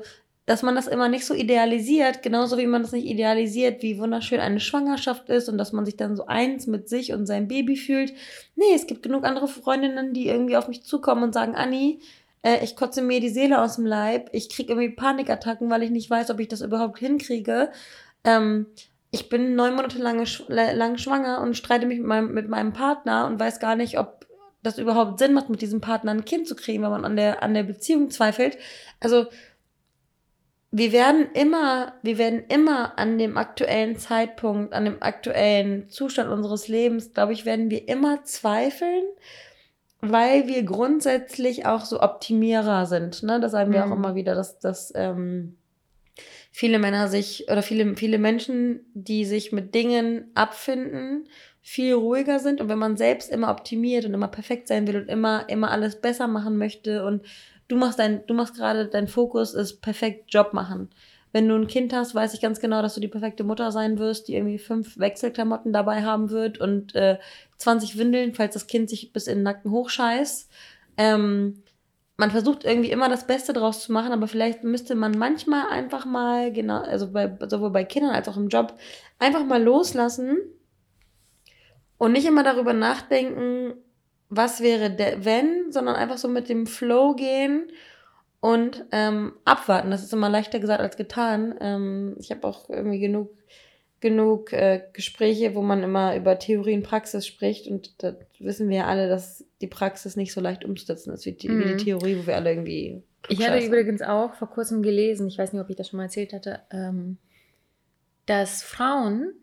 dass 0.47 0.63
man 0.63 0.73
das 0.73 0.87
immer 0.87 1.07
nicht 1.07 1.23
so 1.23 1.35
idealisiert, 1.35 2.23
genauso 2.23 2.57
wie 2.57 2.65
man 2.65 2.81
das 2.81 2.91
nicht 2.91 3.05
idealisiert, 3.05 3.83
wie 3.83 3.99
wunderschön 3.99 4.39
eine 4.39 4.59
Schwangerschaft 4.59 5.29
ist 5.29 5.49
und 5.49 5.59
dass 5.59 5.71
man 5.71 5.85
sich 5.85 5.97
dann 5.97 6.15
so 6.15 6.25
eins 6.25 6.65
mit 6.65 6.89
sich 6.89 7.13
und 7.13 7.27
seinem 7.27 7.47
Baby 7.47 7.77
fühlt. 7.77 8.13
Nee, 8.55 8.73
es 8.73 8.87
gibt 8.87 9.03
genug 9.03 9.23
andere 9.23 9.47
Freundinnen, 9.47 10.13
die 10.13 10.27
irgendwie 10.27 10.57
auf 10.57 10.67
mich 10.67 10.81
zukommen 10.81 11.21
und 11.21 11.33
sagen, 11.33 11.53
Anni, 11.53 11.99
äh, 12.41 12.63
ich 12.63 12.75
kotze 12.75 13.03
mir 13.03 13.19
die 13.19 13.29
Seele 13.29 13.61
aus 13.61 13.75
dem 13.75 13.85
Leib, 13.85 14.29
ich 14.33 14.49
kriege 14.49 14.73
irgendwie 14.73 14.95
Panikattacken, 14.95 15.69
weil 15.69 15.83
ich 15.83 15.91
nicht 15.91 16.09
weiß, 16.09 16.31
ob 16.31 16.39
ich 16.39 16.47
das 16.47 16.61
überhaupt 16.61 16.97
hinkriege. 16.97 17.69
Ähm, 18.23 18.65
ich 19.11 19.29
bin 19.29 19.53
neun 19.53 19.75
Monate 19.75 19.99
lang, 19.99 20.25
lang 20.47 20.97
schwanger 20.97 21.41
und 21.41 21.55
streite 21.55 21.85
mich 21.85 21.99
mit 21.99 22.07
meinem, 22.07 22.33
mit 22.33 22.49
meinem 22.49 22.73
Partner 22.73 23.27
und 23.27 23.39
weiß 23.39 23.59
gar 23.59 23.75
nicht, 23.75 23.99
ob 23.99 24.24
das 24.65 24.77
überhaupt 24.77 25.19
Sinn 25.19 25.33
macht, 25.33 25.49
mit 25.49 25.61
diesem 25.61 25.81
Partner 25.81 26.11
ein 26.11 26.25
Kind 26.25 26.47
zu 26.47 26.55
kriegen, 26.55 26.83
wenn 26.83 26.91
man 26.91 27.05
an 27.05 27.15
der, 27.15 27.43
an 27.43 27.53
der 27.53 27.63
Beziehung 27.63 28.09
zweifelt. 28.09 28.57
Also, 28.99 29.27
wir 30.71 30.91
werden 30.91 31.27
immer, 31.33 31.93
wir 32.01 32.17
werden 32.17 32.43
immer 32.49 32.97
an 32.99 33.17
dem 33.17 33.37
aktuellen 33.37 33.95
Zeitpunkt, 33.97 34.73
an 34.73 34.83
dem 34.83 35.01
aktuellen 35.01 35.89
Zustand 35.89 36.29
unseres 36.29 36.67
Lebens, 36.67 37.13
glaube 37.13 37.31
ich, 37.31 37.45
werden 37.45 37.69
wir 37.69 37.87
immer 37.87 38.23
zweifeln, 38.25 39.05
weil 40.01 40.47
wir 40.47 40.63
grundsätzlich 40.63 41.65
auch 41.65 41.85
so 41.85 42.01
Optimierer 42.01 42.85
sind. 42.87 43.23
Ne? 43.23 43.39
Das 43.39 43.53
sagen 43.53 43.71
wir 43.71 43.85
Mhm. 43.85 43.91
auch 43.91 43.95
immer 43.95 44.15
wieder, 44.15 44.35
dass, 44.35 44.59
dass 44.59 44.91
ähm, 44.95 45.55
viele 46.51 46.77
Männer 46.79 47.07
sich 47.07 47.49
oder 47.49 47.61
viele, 47.61 47.95
viele 47.95 48.17
Menschen, 48.17 48.81
die 48.93 49.23
sich 49.23 49.53
mit 49.53 49.73
Dingen 49.75 50.29
abfinden, 50.35 51.27
viel 51.67 51.95
ruhiger 51.95 52.37
sind. 52.37 52.61
Und 52.61 52.69
wenn 52.69 52.77
man 52.77 52.95
selbst 52.95 53.31
immer 53.31 53.49
optimiert 53.49 54.05
und 54.05 54.13
immer 54.13 54.27
perfekt 54.27 54.67
sein 54.67 54.85
will 54.87 54.97
und 54.97 55.09
immer, 55.09 55.49
immer 55.49 55.71
alles 55.71 55.99
besser 55.99 56.27
machen 56.27 56.59
möchte 56.59 57.03
und 57.03 57.25
du 57.67 57.75
machst 57.75 57.97
dein, 57.97 58.25
du 58.27 58.35
machst 58.35 58.53
gerade, 58.55 58.85
dein 58.85 59.07
Fokus 59.07 59.55
ist 59.55 59.81
perfekt 59.81 60.31
Job 60.31 60.53
machen. 60.53 60.91
Wenn 61.31 61.49
du 61.49 61.55
ein 61.55 61.65
Kind 61.65 61.91
hast, 61.91 62.13
weiß 62.13 62.35
ich 62.35 62.41
ganz 62.41 62.59
genau, 62.59 62.83
dass 62.83 62.93
du 62.93 63.01
die 63.01 63.07
perfekte 63.07 63.43
Mutter 63.43 63.71
sein 63.71 63.97
wirst, 63.97 64.27
die 64.27 64.35
irgendwie 64.35 64.59
fünf 64.59 64.99
Wechselklamotten 64.99 65.73
dabei 65.73 66.03
haben 66.03 66.29
wird 66.29 66.59
und 66.59 66.93
äh, 66.93 67.17
20 67.57 67.97
Windeln, 67.97 68.35
falls 68.35 68.53
das 68.53 68.67
Kind 68.67 68.87
sich 68.87 69.11
bis 69.11 69.25
in 69.25 69.39
den 69.39 69.43
Nacken 69.43 69.71
hochscheißt. 69.71 70.47
Ähm, 70.97 71.63
man 72.15 72.29
versucht 72.29 72.63
irgendwie 72.63 72.91
immer 72.91 73.09
das 73.09 73.25
Beste 73.25 73.53
draus 73.53 73.81
zu 73.81 73.91
machen, 73.91 74.13
aber 74.13 74.27
vielleicht 74.27 74.63
müsste 74.63 74.93
man 74.93 75.17
manchmal 75.17 75.67
einfach 75.69 76.05
mal, 76.05 76.53
genau, 76.53 76.81
also 76.81 77.11
bei, 77.11 77.35
sowohl 77.49 77.71
bei 77.71 77.85
Kindern 77.85 78.13
als 78.13 78.29
auch 78.29 78.37
im 78.37 78.49
Job, 78.49 78.75
einfach 79.17 79.43
mal 79.43 79.61
loslassen 79.61 80.37
und 81.97 82.11
nicht 82.11 82.25
immer 82.25 82.43
darüber 82.43 82.73
nachdenken, 82.73 83.73
was 84.29 84.61
wäre 84.61 84.91
der, 84.91 85.23
wenn, 85.25 85.71
sondern 85.71 85.95
einfach 85.95 86.17
so 86.17 86.27
mit 86.27 86.49
dem 86.49 86.67
Flow 86.67 87.13
gehen 87.15 87.71
und 88.39 88.85
ähm, 88.91 89.33
abwarten. 89.45 89.91
Das 89.91 90.03
ist 90.03 90.13
immer 90.13 90.29
leichter 90.29 90.59
gesagt 90.59 90.81
als 90.81 90.97
getan. 90.97 91.55
Ähm, 91.59 92.15
ich 92.19 92.31
habe 92.31 92.47
auch 92.47 92.69
irgendwie 92.69 92.99
genug, 92.99 93.31
genug 94.01 94.51
äh, 94.53 94.83
Gespräche, 94.93 95.55
wo 95.55 95.61
man 95.61 95.83
immer 95.83 96.15
über 96.15 96.37
Theorie 96.37 96.75
und 96.75 96.83
Praxis 96.83 97.25
spricht 97.25 97.67
und 97.67 98.03
da 98.03 98.15
wissen 98.39 98.69
wir 98.69 98.77
ja 98.77 98.85
alle, 98.87 99.07
dass 99.07 99.45
die 99.61 99.67
Praxis 99.67 100.15
nicht 100.15 100.33
so 100.33 100.41
leicht 100.41 100.65
umzusetzen 100.65 101.13
ist 101.13 101.25
wie 101.25 101.31
die, 101.31 101.49
mhm. 101.49 101.59
wie 101.59 101.63
die 101.65 101.73
mhm. 101.73 101.77
Theorie, 101.77 102.17
wo 102.19 102.27
wir 102.27 102.35
alle 102.35 102.51
irgendwie. 102.51 103.03
Ich 103.29 103.39
hatte 103.39 103.53
scheißen. 103.53 103.69
übrigens 103.69 104.01
auch 104.01 104.35
vor 104.35 104.49
kurzem 104.49 104.83
gelesen, 104.83 105.27
ich 105.27 105.37
weiß 105.37 105.53
nicht, 105.53 105.61
ob 105.61 105.69
ich 105.69 105.75
das 105.75 105.89
schon 105.89 105.97
mal 105.97 106.03
erzählt 106.03 106.33
hatte, 106.33 106.61
ähm, 106.71 107.17
dass 108.25 108.61
Frauen, 108.61 109.33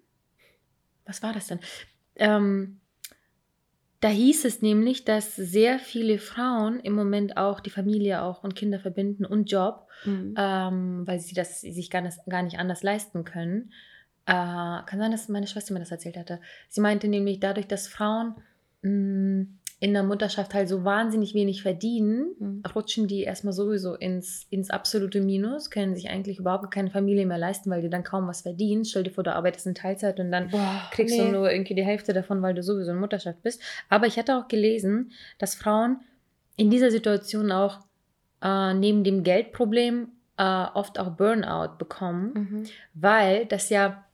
was 1.07 1.23
war 1.23 1.33
das 1.33 1.49
denn? 1.49 1.59
Ähm, 2.17 2.81
da 4.01 4.09
hieß 4.09 4.45
es 4.45 4.63
nämlich, 4.63 5.05
dass 5.05 5.37
sehr 5.37 5.79
viele 5.79 6.19
Frauen 6.19 6.81
im 6.81 6.93
Moment 6.93 7.37
auch 7.37 7.61
die 7.61 7.71
Familie 7.71 8.23
auch 8.23 8.43
und 8.43 8.57
Kinder 8.57 8.81
verbinden 8.81 9.25
und 9.25 9.51
Job, 9.51 9.87
mhm. 10.05 10.35
ähm, 10.37 11.07
weil 11.07 11.21
sie 11.21 11.35
das 11.35 11.61
sich 11.61 11.89
gar 11.89 12.01
nicht, 12.01 12.19
gar 12.29 12.43
nicht 12.43 12.59
anders 12.59 12.83
leisten 12.83 13.25
können. 13.25 13.71
Äh, 14.27 14.33
kann 14.33 14.99
sein, 14.99 15.13
dass 15.13 15.29
meine 15.29 15.47
Schwester 15.47 15.73
mir 15.73 15.79
das 15.81 15.93
erzählt 15.93 16.17
hatte. 16.17 16.41
Sie 16.69 16.81
meinte 16.81 17.07
nämlich, 17.07 17.39
dadurch, 17.39 17.69
dass 17.69 17.87
Frauen 17.87 18.35
mh, 18.83 18.91
mm, 18.91 19.59
in 19.83 19.95
der 19.95 20.05
Mutterschaft 20.05 20.55
halt 20.55 20.69
so 20.69 20.85
wahnsinnig 20.85 21.35
wenig 21.35 21.63
verdienen, 21.63 22.37
mhm. 22.39 22.63
rutschen 22.73 23.09
die 23.09 23.25
erstmal 23.25 23.53
sowieso 23.53 23.97
ins, 23.97 24.47
ins 24.49 24.71
absolute 24.71 25.21
Minus, 25.21 25.71
können 25.71 25.97
sich 25.97 26.09
eigentlich 26.09 26.39
überhaupt 26.39 26.71
keine 26.71 26.89
Familie 26.89 27.27
mehr 27.27 27.37
leisten, 27.37 27.69
weil 27.69 27.83
die 27.83 27.91
dann 27.91 28.05
kaum 28.05 28.29
was 28.29 28.43
verdienen. 28.43 28.85
Stell 28.85 29.03
dir 29.03 29.11
vor, 29.11 29.25
du 29.25 29.35
arbeitest 29.35 29.67
in 29.67 29.75
Teilzeit 29.75 30.21
und 30.21 30.31
dann 30.31 30.51
Boah, 30.51 30.89
kriegst 30.93 31.19
nee. 31.19 31.25
du 31.25 31.33
nur 31.33 31.51
irgendwie 31.51 31.75
die 31.75 31.83
Hälfte 31.83 32.13
davon, 32.13 32.43
weil 32.43 32.55
du 32.55 32.63
sowieso 32.63 32.93
in 32.93 33.01
Mutterschaft 33.01 33.43
bist. 33.43 33.61
Aber 33.89 34.07
ich 34.07 34.19
hatte 34.19 34.39
auch 34.39 34.47
gelesen, 34.47 35.11
dass 35.39 35.57
Frauen 35.57 35.97
in 36.57 36.71
dieser 36.71 36.93
Situation 36.93 37.51
auch 37.51 37.81
äh, 38.41 38.75
neben 38.75 39.03
dem 39.03 39.25
Geldproblem 39.25 40.11
äh, 40.37 40.65
oft 40.75 41.01
auch 41.01 41.11
Burnout 41.11 41.79
bekommen, 41.79 42.33
mhm. 42.35 42.63
weil 42.95 43.47
das 43.47 43.69
ja 43.69 44.05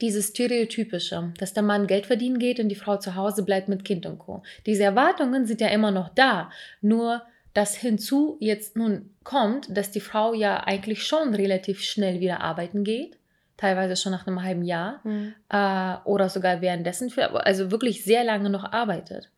dieses 0.00 0.28
Stereotypische, 0.28 1.32
dass 1.38 1.54
der 1.54 1.62
Mann 1.62 1.86
Geld 1.86 2.06
verdienen 2.06 2.38
geht 2.38 2.60
und 2.60 2.68
die 2.68 2.74
Frau 2.74 2.96
zu 2.96 3.14
Hause 3.14 3.44
bleibt 3.44 3.68
mit 3.68 3.84
Kind 3.84 4.06
und 4.06 4.18
Co. 4.18 4.42
Diese 4.66 4.84
Erwartungen 4.84 5.46
sind 5.46 5.60
ja 5.60 5.68
immer 5.68 5.90
noch 5.90 6.08
da, 6.10 6.50
nur 6.80 7.22
dass 7.54 7.74
hinzu 7.74 8.36
jetzt 8.38 8.76
nun 8.76 9.14
kommt, 9.24 9.74
dass 9.74 9.90
die 9.90 10.00
Frau 10.00 10.34
ja 10.34 10.64
eigentlich 10.64 11.06
schon 11.06 11.34
relativ 11.34 11.82
schnell 11.82 12.20
wieder 12.20 12.40
arbeiten 12.40 12.84
geht, 12.84 13.16
teilweise 13.56 13.96
schon 13.96 14.12
nach 14.12 14.26
einem 14.26 14.42
halben 14.42 14.62
Jahr 14.62 15.00
mhm. 15.04 15.34
äh, 15.48 15.94
oder 16.04 16.28
sogar 16.28 16.60
währenddessen, 16.60 17.08
für, 17.08 17.46
also 17.46 17.70
wirklich 17.70 18.04
sehr 18.04 18.24
lange 18.24 18.50
noch 18.50 18.70
arbeitet. 18.72 19.30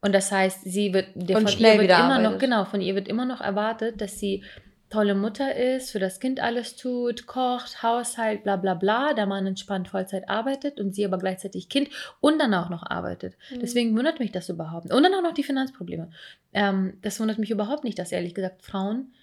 Und 0.00 0.14
das 0.14 0.30
heißt, 0.30 0.62
sie 0.62 0.94
wird, 0.94 1.08
der 1.14 1.38
von 1.38 1.46
ihr 1.46 1.58
wird 1.58 1.90
immer 1.90 1.90
arbeitet. 1.90 2.22
noch, 2.32 2.38
genau, 2.38 2.64
von 2.64 2.80
ihr 2.80 2.94
wird 2.94 3.08
immer 3.08 3.24
noch 3.24 3.40
erwartet, 3.40 4.00
dass 4.00 4.20
sie 4.20 4.44
tolle 4.90 5.14
Mutter 5.14 5.54
ist, 5.54 5.92
für 5.92 6.00
das 6.00 6.18
Kind 6.18 6.40
alles 6.40 6.76
tut, 6.76 7.26
kocht, 7.26 7.82
Haushalt, 7.82 8.42
bla 8.42 8.56
bla 8.56 8.74
bla, 8.74 9.14
der 9.14 9.26
Mann 9.26 9.46
entspannt 9.46 9.88
Vollzeit 9.88 10.28
arbeitet 10.28 10.80
und 10.80 10.94
sie 10.94 11.04
aber 11.04 11.18
gleichzeitig 11.18 11.68
Kind 11.68 11.88
und 12.20 12.38
dann 12.40 12.52
auch 12.52 12.68
noch 12.68 12.82
arbeitet. 12.82 13.36
Mhm. 13.50 13.60
Deswegen 13.60 13.96
wundert 13.96 14.18
mich 14.18 14.32
das 14.32 14.48
überhaupt. 14.48 14.92
Und 14.92 15.02
dann 15.02 15.14
auch 15.14 15.22
noch 15.22 15.32
die 15.32 15.44
Finanzprobleme. 15.44 16.10
Ähm, 16.52 16.98
das 17.02 17.20
wundert 17.20 17.38
mich 17.38 17.50
überhaupt 17.50 17.84
nicht, 17.84 17.98
dass 17.98 18.12
ehrlich 18.12 18.34
gesagt 18.34 18.62
Frauen 18.62 19.14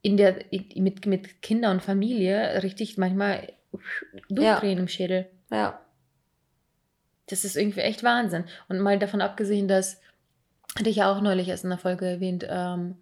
in 0.00 0.16
der, 0.16 0.36
mit, 0.74 1.04
mit 1.04 1.42
Kinder 1.42 1.70
und 1.70 1.82
Familie 1.82 2.62
richtig 2.62 2.96
manchmal 2.96 3.52
durchdrehen 4.30 4.78
ja. 4.78 4.82
im 4.82 4.88
Schädel. 4.88 5.26
Ja. 5.50 5.80
Das 7.26 7.44
ist 7.44 7.56
irgendwie 7.56 7.80
echt 7.80 8.02
Wahnsinn. 8.04 8.44
Und 8.68 8.80
mal 8.80 8.98
davon 8.98 9.20
abgesehen, 9.20 9.68
dass, 9.68 10.00
hatte 10.78 10.88
ich 10.88 10.96
ja 10.96 11.12
auch 11.12 11.20
neulich 11.20 11.48
erst 11.48 11.64
in 11.64 11.70
der 11.70 11.78
Folge 11.78 12.06
erwähnt, 12.06 12.46
ähm, 12.48 12.96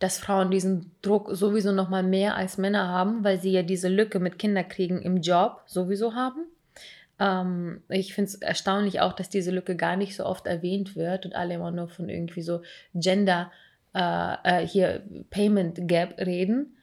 dass 0.00 0.18
Frauen 0.18 0.50
diesen 0.50 0.90
Druck 1.02 1.28
sowieso 1.30 1.72
noch 1.72 1.88
mal 1.88 2.02
mehr 2.02 2.34
als 2.34 2.58
Männer 2.58 2.88
haben, 2.88 3.22
weil 3.22 3.38
sie 3.38 3.52
ja 3.52 3.62
diese 3.62 3.88
Lücke 3.88 4.18
mit 4.18 4.38
Kinderkriegen 4.38 5.00
im 5.00 5.20
Job 5.20 5.62
sowieso 5.66 6.14
haben. 6.14 6.46
Ähm, 7.20 7.82
ich 7.88 8.14
finde 8.14 8.30
es 8.30 8.34
erstaunlich 8.36 9.00
auch, 9.00 9.12
dass 9.12 9.28
diese 9.28 9.50
Lücke 9.50 9.76
gar 9.76 9.96
nicht 9.96 10.16
so 10.16 10.24
oft 10.24 10.46
erwähnt 10.46 10.96
wird 10.96 11.26
und 11.26 11.34
alle 11.34 11.54
immer 11.54 11.70
nur 11.70 11.88
von 11.88 12.08
irgendwie 12.08 12.42
so 12.42 12.62
Gender 12.94 13.52
äh, 13.94 14.36
äh, 14.44 14.66
hier 14.66 15.02
Payment 15.28 15.86
Gap 15.86 16.18
reden, 16.18 16.76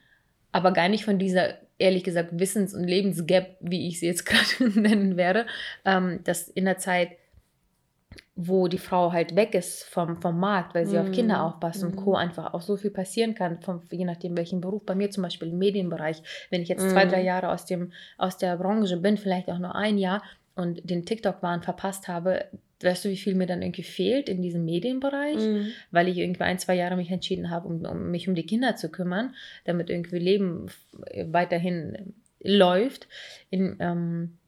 aber 0.52 0.72
gar 0.72 0.88
nicht 0.88 1.04
von 1.04 1.18
dieser 1.18 1.54
ehrlich 1.78 2.04
gesagt 2.04 2.38
Wissens- 2.38 2.74
und 2.74 2.84
Lebensgap, 2.84 3.56
wie 3.60 3.88
ich 3.88 3.98
sie 3.98 4.06
jetzt 4.06 4.26
gerade 4.58 4.78
nennen 4.80 5.16
werde, 5.16 5.46
ähm, 5.84 6.20
dass 6.22 6.48
in 6.48 6.66
der 6.66 6.78
Zeit 6.78 7.10
wo 8.40 8.68
die 8.68 8.78
Frau 8.78 9.12
halt 9.12 9.34
weg 9.34 9.52
ist 9.54 9.82
vom, 9.82 10.22
vom 10.22 10.38
Markt, 10.38 10.72
weil 10.72 10.86
sie 10.86 10.96
mm. 10.96 11.00
auf 11.00 11.10
Kinder 11.10 11.38
mhm. 11.38 11.40
aufpasst 11.40 11.82
mm. 11.82 11.86
und 11.86 11.96
Co. 11.96 12.10
Mhm. 12.10 12.16
einfach 12.16 12.54
auch 12.54 12.60
so 12.60 12.76
viel 12.76 12.92
passieren 12.92 13.34
kann, 13.34 13.60
vom, 13.60 13.82
je 13.90 14.04
nachdem 14.04 14.36
welchen 14.36 14.60
Beruf. 14.60 14.86
Bei 14.86 14.94
mir 14.94 15.10
zum 15.10 15.24
Beispiel 15.24 15.48
im 15.48 15.58
Medienbereich, 15.58 16.22
wenn 16.48 16.62
ich 16.62 16.68
jetzt 16.68 16.86
mm. 16.86 16.90
zwei, 16.90 17.04
drei 17.04 17.18
mhm. 17.18 17.26
Jahre 17.26 17.50
aus, 17.50 17.64
dem, 17.64 17.92
aus 18.16 18.38
der 18.38 18.56
Branche 18.56 18.96
bin, 18.98 19.16
vielleicht 19.16 19.48
auch 19.48 19.58
nur 19.58 19.74
ein 19.74 19.98
Jahr 19.98 20.22
und 20.54 20.88
den 20.88 21.04
TikTok-Wahn 21.04 21.64
verpasst 21.64 22.06
habe, 22.06 22.44
weißt 22.80 23.06
du, 23.06 23.08
wie 23.08 23.16
viel 23.16 23.34
mir 23.34 23.46
dann 23.46 23.60
irgendwie 23.60 23.82
fehlt 23.82 24.28
in 24.28 24.40
diesem 24.40 24.64
Medienbereich, 24.64 25.38
weil 25.90 26.06
ich 26.06 26.18
irgendwie 26.18 26.44
ein, 26.44 26.60
zwei 26.60 26.76
Jahre 26.76 26.94
mich 26.94 27.10
entschieden 27.10 27.50
habe, 27.50 27.66
um, 27.66 27.84
um 27.84 28.12
mich 28.12 28.28
um 28.28 28.36
die 28.36 28.46
Kinder 28.46 28.76
zu 28.76 28.88
kümmern, 28.88 29.34
damit 29.64 29.90
irgendwie 29.90 30.20
Leben 30.20 30.66
weiterhin 31.24 32.14
läuft, 32.40 33.08
in, 33.50 33.76
ähm, 33.80 34.38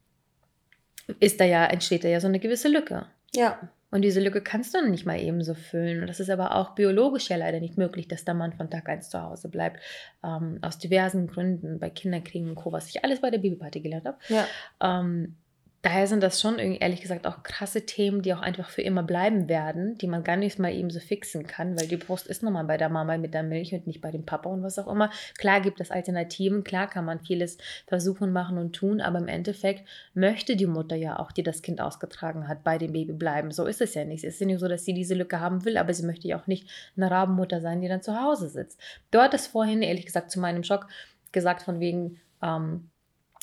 ist 1.19 1.41
da 1.41 1.45
ja, 1.45 1.65
entsteht 1.65 2.05
da 2.05 2.07
ja 2.07 2.21
so 2.21 2.27
eine 2.27 2.39
gewisse 2.39 2.69
Lücke. 2.69 3.05
Ja. 3.35 3.69
Und 3.91 4.03
diese 4.03 4.21
Lücke 4.21 4.41
kannst 4.41 4.73
du 4.73 4.89
nicht 4.89 5.05
mal 5.05 5.19
eben 5.19 5.43
so 5.43 5.53
füllen. 5.53 6.01
Und 6.01 6.07
das 6.07 6.21
ist 6.21 6.29
aber 6.29 6.55
auch 6.55 6.75
biologisch 6.75 7.29
ja 7.29 7.35
leider 7.35 7.59
nicht 7.59 7.77
möglich, 7.77 8.07
dass 8.07 8.23
der 8.23 8.33
Mann 8.33 8.53
von 8.53 8.69
Tag 8.69 8.87
1 8.87 9.09
zu 9.09 9.21
Hause 9.21 9.49
bleibt. 9.49 9.81
Ähm, 10.23 10.59
aus 10.61 10.77
diversen 10.77 11.27
Gründen, 11.27 11.77
bei 11.77 11.89
Kinderkriegen 11.89 12.49
und 12.49 12.55
Co., 12.55 12.71
was 12.71 12.87
ich 12.87 13.03
alles 13.03 13.19
bei 13.19 13.29
der 13.29 13.39
Babyparty 13.39 13.81
gelernt 13.81 14.05
habe. 14.05 14.17
Ja. 14.29 14.47
Ähm, 14.79 15.35
daher 15.81 16.05
sind 16.05 16.21
das 16.21 16.39
schon 16.39 16.59
ehrlich 16.59 17.01
gesagt 17.01 17.25
auch 17.25 17.43
krasse 17.43 17.85
Themen, 17.85 18.21
die 18.21 18.33
auch 18.33 18.41
einfach 18.41 18.69
für 18.69 18.81
immer 18.81 19.03
bleiben 19.03 19.49
werden, 19.49 19.97
die 19.97 20.07
man 20.07 20.23
gar 20.23 20.35
nicht 20.35 20.59
mal 20.59 20.73
eben 20.73 20.91
so 20.91 20.99
fixen 20.99 21.47
kann, 21.47 21.79
weil 21.79 21.87
die 21.87 21.97
Brust 21.97 22.27
ist 22.27 22.43
nochmal 22.43 22.65
bei 22.65 22.77
der 22.77 22.89
Mama 22.89 23.17
mit 23.17 23.33
der 23.33 23.43
Milch 23.43 23.73
und 23.73 23.87
nicht 23.87 24.01
bei 24.01 24.11
dem 24.11 24.25
Papa 24.25 24.49
und 24.49 24.61
was 24.61 24.77
auch 24.77 24.87
immer. 24.87 25.09
Klar 25.37 25.61
gibt 25.61 25.81
es 25.81 25.89
Alternativen, 25.89 26.63
klar 26.63 26.87
kann 26.87 27.05
man 27.05 27.19
vieles 27.19 27.57
versuchen, 27.87 28.31
machen 28.31 28.57
und 28.57 28.73
tun, 28.73 29.01
aber 29.01 29.19
im 29.19 29.27
Endeffekt 29.27 29.87
möchte 30.13 30.55
die 30.55 30.67
Mutter 30.67 30.95
ja 30.95 31.19
auch, 31.19 31.31
die 31.31 31.43
das 31.43 31.61
Kind 31.61 31.81
ausgetragen 31.81 32.47
hat, 32.47 32.63
bei 32.63 32.77
dem 32.77 32.93
Baby 32.93 33.13
bleiben. 33.13 33.51
So 33.51 33.65
ist 33.65 33.81
es 33.81 33.95
ja 33.95 34.05
nicht. 34.05 34.23
Es 34.23 34.35
ist 34.35 34.41
ja 34.41 34.47
nicht 34.47 34.59
so, 34.59 34.67
dass 34.67 34.85
sie 34.85 34.93
diese 34.93 35.15
Lücke 35.15 35.39
haben 35.39 35.65
will, 35.65 35.77
aber 35.77 35.93
sie 35.93 36.05
möchte 36.05 36.27
ja 36.27 36.39
auch 36.39 36.47
nicht 36.47 36.69
eine 36.95 37.09
Rabenmutter 37.09 37.59
sein, 37.59 37.81
die 37.81 37.87
dann 37.87 38.03
zu 38.03 38.19
Hause 38.19 38.49
sitzt. 38.49 38.79
Dort 39.09 39.33
ist 39.33 39.47
vorhin, 39.47 39.81
ehrlich 39.81 40.05
gesagt, 40.05 40.29
zu 40.29 40.39
meinem 40.39 40.63
Schock 40.63 40.87
gesagt 41.31 41.63
von 41.63 41.79
wegen, 41.79 42.19
ähm, 42.43 42.89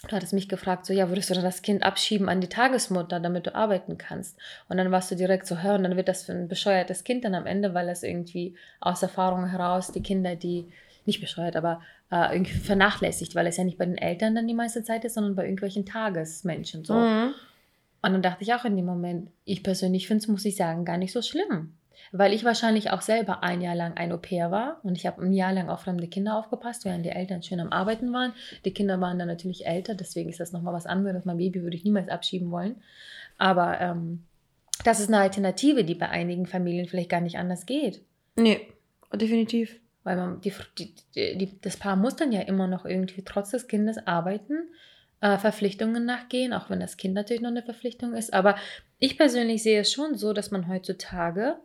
Du 0.07 0.15
hattest 0.15 0.33
mich 0.33 0.49
gefragt, 0.49 0.87
so, 0.87 0.93
ja, 0.93 1.09
würdest 1.09 1.29
du 1.29 1.35
dann 1.35 1.43
das 1.43 1.61
Kind 1.61 1.83
abschieben 1.83 2.29
an 2.29 2.41
die 2.41 2.49
Tagesmutter, 2.49 3.19
damit 3.19 3.47
du 3.47 3.55
arbeiten 3.55 3.99
kannst? 3.99 4.39
Und 4.69 4.77
dann 4.77 4.93
warst 4.93 5.11
du 5.11 5.17
direkt 5.17 5.47
so, 5.47 5.59
hör, 5.59 5.75
und 5.75 5.83
dann 5.83 5.97
wird 5.97 6.07
das 6.07 6.23
für 6.23 6.33
ein 6.33 6.47
bescheuertes 6.47 7.03
Kind 7.03 7.25
dann 7.25 7.35
am 7.35 7.47
Ende, 7.47 7.75
weil 7.75 7.89
es 7.89 8.05
irgendwie 8.05 8.55
aus 8.81 9.03
Erfahrung 9.03 9.49
heraus 9.49 9.91
die 9.91 10.03
Kinder, 10.03 10.37
die, 10.37 10.67
nicht 11.05 11.21
bescheuert, 11.21 11.57
aber 11.57 11.81
äh, 12.13 12.33
irgendwie 12.33 12.53
vernachlässigt, 12.53 13.35
weil 13.35 13.49
es 13.49 13.57
ja 13.57 13.65
nicht 13.65 13.79
bei 13.79 13.87
den 13.87 13.99
Eltern 13.99 14.37
dann 14.37 14.47
die 14.47 14.55
meiste 14.55 14.85
Zeit 14.85 15.05
ist, 15.05 15.15
sondern 15.15 15.35
bei 15.35 15.43
irgendwelchen 15.43 15.85
Tagesmenschen 15.85 16.85
so. 16.85 16.95
Mhm. 16.95 17.35
Und 18.01 18.13
dann 18.13 18.23
dachte 18.23 18.45
ich 18.45 18.55
auch 18.55 18.65
in 18.65 18.77
dem 18.77 18.87
Moment, 18.87 19.31
ich 19.45 19.65
persönlich 19.65 20.07
finde 20.07 20.23
es, 20.23 20.29
muss 20.29 20.45
ich 20.45 20.55
sagen, 20.55 20.85
gar 20.85 20.99
nicht 20.99 21.13
so 21.13 21.23
schlimm 21.23 21.73
weil 22.13 22.33
ich 22.33 22.45
wahrscheinlich 22.45 22.91
auch 22.91 23.03
selber 23.03 23.43
ein 23.43 23.61
Jahr 23.61 23.75
lang 23.75 23.95
ein 23.97 24.13
Au-pair 24.13 24.51
war 24.51 24.81
und 24.83 24.97
ich 24.97 25.07
habe 25.07 25.23
ein 25.23 25.33
Jahr 25.33 25.53
lang 25.53 25.69
auf 25.69 25.81
fremde 25.81 26.09
Kinder 26.09 26.37
aufgepasst, 26.37 26.85
während 26.85 27.05
die 27.05 27.11
Eltern 27.11 27.43
schön 27.43 27.61
am 27.61 27.73
Arbeiten 27.73 28.13
waren. 28.13 28.33
Die 28.65 28.73
Kinder 28.73 29.01
waren 29.01 29.19
dann 29.19 29.29
natürlich 29.29 29.67
älter, 29.67 29.95
deswegen 29.95 30.31
ist 30.31 30.41
das 30.41 30.53
nochmal 30.53 30.75
was 30.75 30.87
anderes. 30.87 31.25
Mein 31.25 31.39
Baby 31.39 31.63
würde 31.63 31.77
ich 31.77 31.85
niemals 31.85 32.09
abschieben 32.09 32.51
wollen. 32.51 32.77
Aber 33.37 33.81
ähm, 33.81 34.25
das 34.85 35.01
ist 35.01 35.09
eine 35.09 35.19
Alternative, 35.19 35.85
die 35.85 35.95
bei 35.95 36.09
einigen 36.09 36.47
Familien 36.47 36.87
vielleicht 36.87 37.11
gar 37.11 37.21
nicht 37.21 37.39
anders 37.39 37.67
geht. 37.67 38.03
Nee, 38.37 38.69
definitiv. 39.13 39.81
Weil 40.05 40.17
man, 40.17 40.41
die, 40.41 40.53
die, 40.79 40.95
die, 41.37 41.61
das 41.61 41.77
Paar 41.77 41.97
muss 41.97 42.17
dann 42.17 42.33
ja 42.33 42.41
immer 42.41 42.67
noch 42.67 42.85
irgendwie 42.85 43.23
trotz 43.23 43.51
des 43.51 43.67
Kindes 43.69 43.99
arbeiten, 44.07 44.69
äh, 45.21 45.37
Verpflichtungen 45.37 46.05
nachgehen, 46.05 46.53
auch 46.53 46.71
wenn 46.71 46.81
das 46.81 46.97
Kind 46.97 47.15
natürlich 47.15 47.43
noch 47.43 47.51
eine 47.51 47.63
Verpflichtung 47.63 48.15
ist. 48.15 48.33
Aber 48.33 48.57
ich 48.99 49.19
persönlich 49.19 49.63
sehe 49.63 49.81
es 49.81 49.93
schon 49.93 50.17
so, 50.17 50.33
dass 50.33 50.51
man 50.51 50.69
heutzutage 50.69 51.57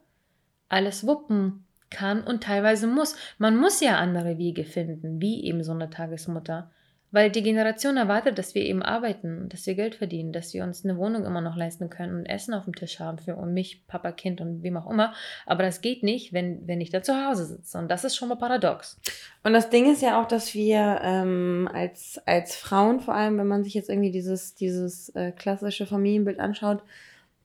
alles 0.73 1.07
wuppen 1.07 1.65
kann 1.89 2.23
und 2.23 2.43
teilweise 2.43 2.88
muss. 2.88 3.15
Man 3.38 3.55
muss 3.55 3.79
ja 3.79 3.97
andere 3.97 4.38
Wege 4.38 4.65
finden, 4.65 5.21
wie 5.21 5.45
eben 5.45 5.63
so 5.63 5.71
eine 5.71 5.89
Tagesmutter. 5.89 6.71
Weil 7.12 7.29
die 7.29 7.43
Generation 7.43 7.95
erwartet, 7.95 8.39
dass 8.39 8.55
wir 8.55 8.63
eben 8.63 8.81
arbeiten, 8.81 9.47
dass 9.47 9.67
wir 9.67 9.75
Geld 9.75 9.93
verdienen, 9.93 10.33
dass 10.33 10.51
wir 10.55 10.63
uns 10.63 10.83
eine 10.83 10.97
Wohnung 10.97 11.25
immer 11.25 11.41
noch 11.41 11.55
leisten 11.55 11.91
können 11.91 12.15
und 12.15 12.25
Essen 12.25 12.55
auf 12.55 12.63
dem 12.63 12.73
Tisch 12.73 12.99
haben 12.99 13.19
für 13.19 13.36
mich, 13.45 13.86
Papa, 13.86 14.12
Kind 14.12 14.41
und 14.41 14.63
wem 14.63 14.77
auch 14.77 14.89
immer. 14.89 15.13
Aber 15.45 15.62
das 15.62 15.81
geht 15.81 16.01
nicht, 16.01 16.33
wenn, 16.33 16.67
wenn 16.67 16.81
ich 16.81 16.89
da 16.89 17.03
zu 17.03 17.13
Hause 17.13 17.45
sitze. 17.45 17.77
Und 17.77 17.91
das 17.91 18.03
ist 18.03 18.15
schon 18.15 18.29
mal 18.29 18.36
paradox. 18.36 18.99
Und 19.43 19.53
das 19.53 19.69
Ding 19.69 19.91
ist 19.91 20.01
ja 20.01 20.19
auch, 20.19 20.27
dass 20.27 20.55
wir 20.55 21.01
ähm, 21.03 21.69
als, 21.71 22.19
als 22.25 22.55
Frauen, 22.55 22.99
vor 22.99 23.13
allem, 23.13 23.38
wenn 23.38 23.47
man 23.47 23.63
sich 23.63 23.75
jetzt 23.75 23.89
irgendwie 23.89 24.12
dieses, 24.12 24.55
dieses 24.55 25.09
äh, 25.09 25.33
klassische 25.33 25.86
Familienbild 25.86 26.39
anschaut, 26.39 26.81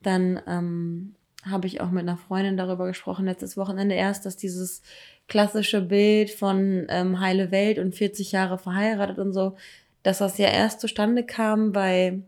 dann 0.02 0.40
ähm, 0.46 1.14
habe 1.44 1.66
ich 1.66 1.80
auch 1.80 1.90
mit 1.90 2.02
einer 2.02 2.16
Freundin 2.16 2.56
darüber 2.56 2.86
gesprochen, 2.86 3.26
letztes 3.26 3.56
Wochenende 3.56 3.94
erst, 3.94 4.26
dass 4.26 4.36
dieses 4.36 4.82
klassische 5.28 5.80
Bild 5.80 6.30
von 6.30 6.86
ähm, 6.88 7.20
heile 7.20 7.50
Welt 7.50 7.78
und 7.78 7.94
40 7.94 8.32
Jahre 8.32 8.58
verheiratet 8.58 9.18
und 9.18 9.32
so, 9.32 9.56
dass 10.02 10.18
das 10.18 10.38
ja 10.38 10.48
erst 10.48 10.80
zustande 10.80 11.24
kam, 11.24 11.74
weil 11.74 12.22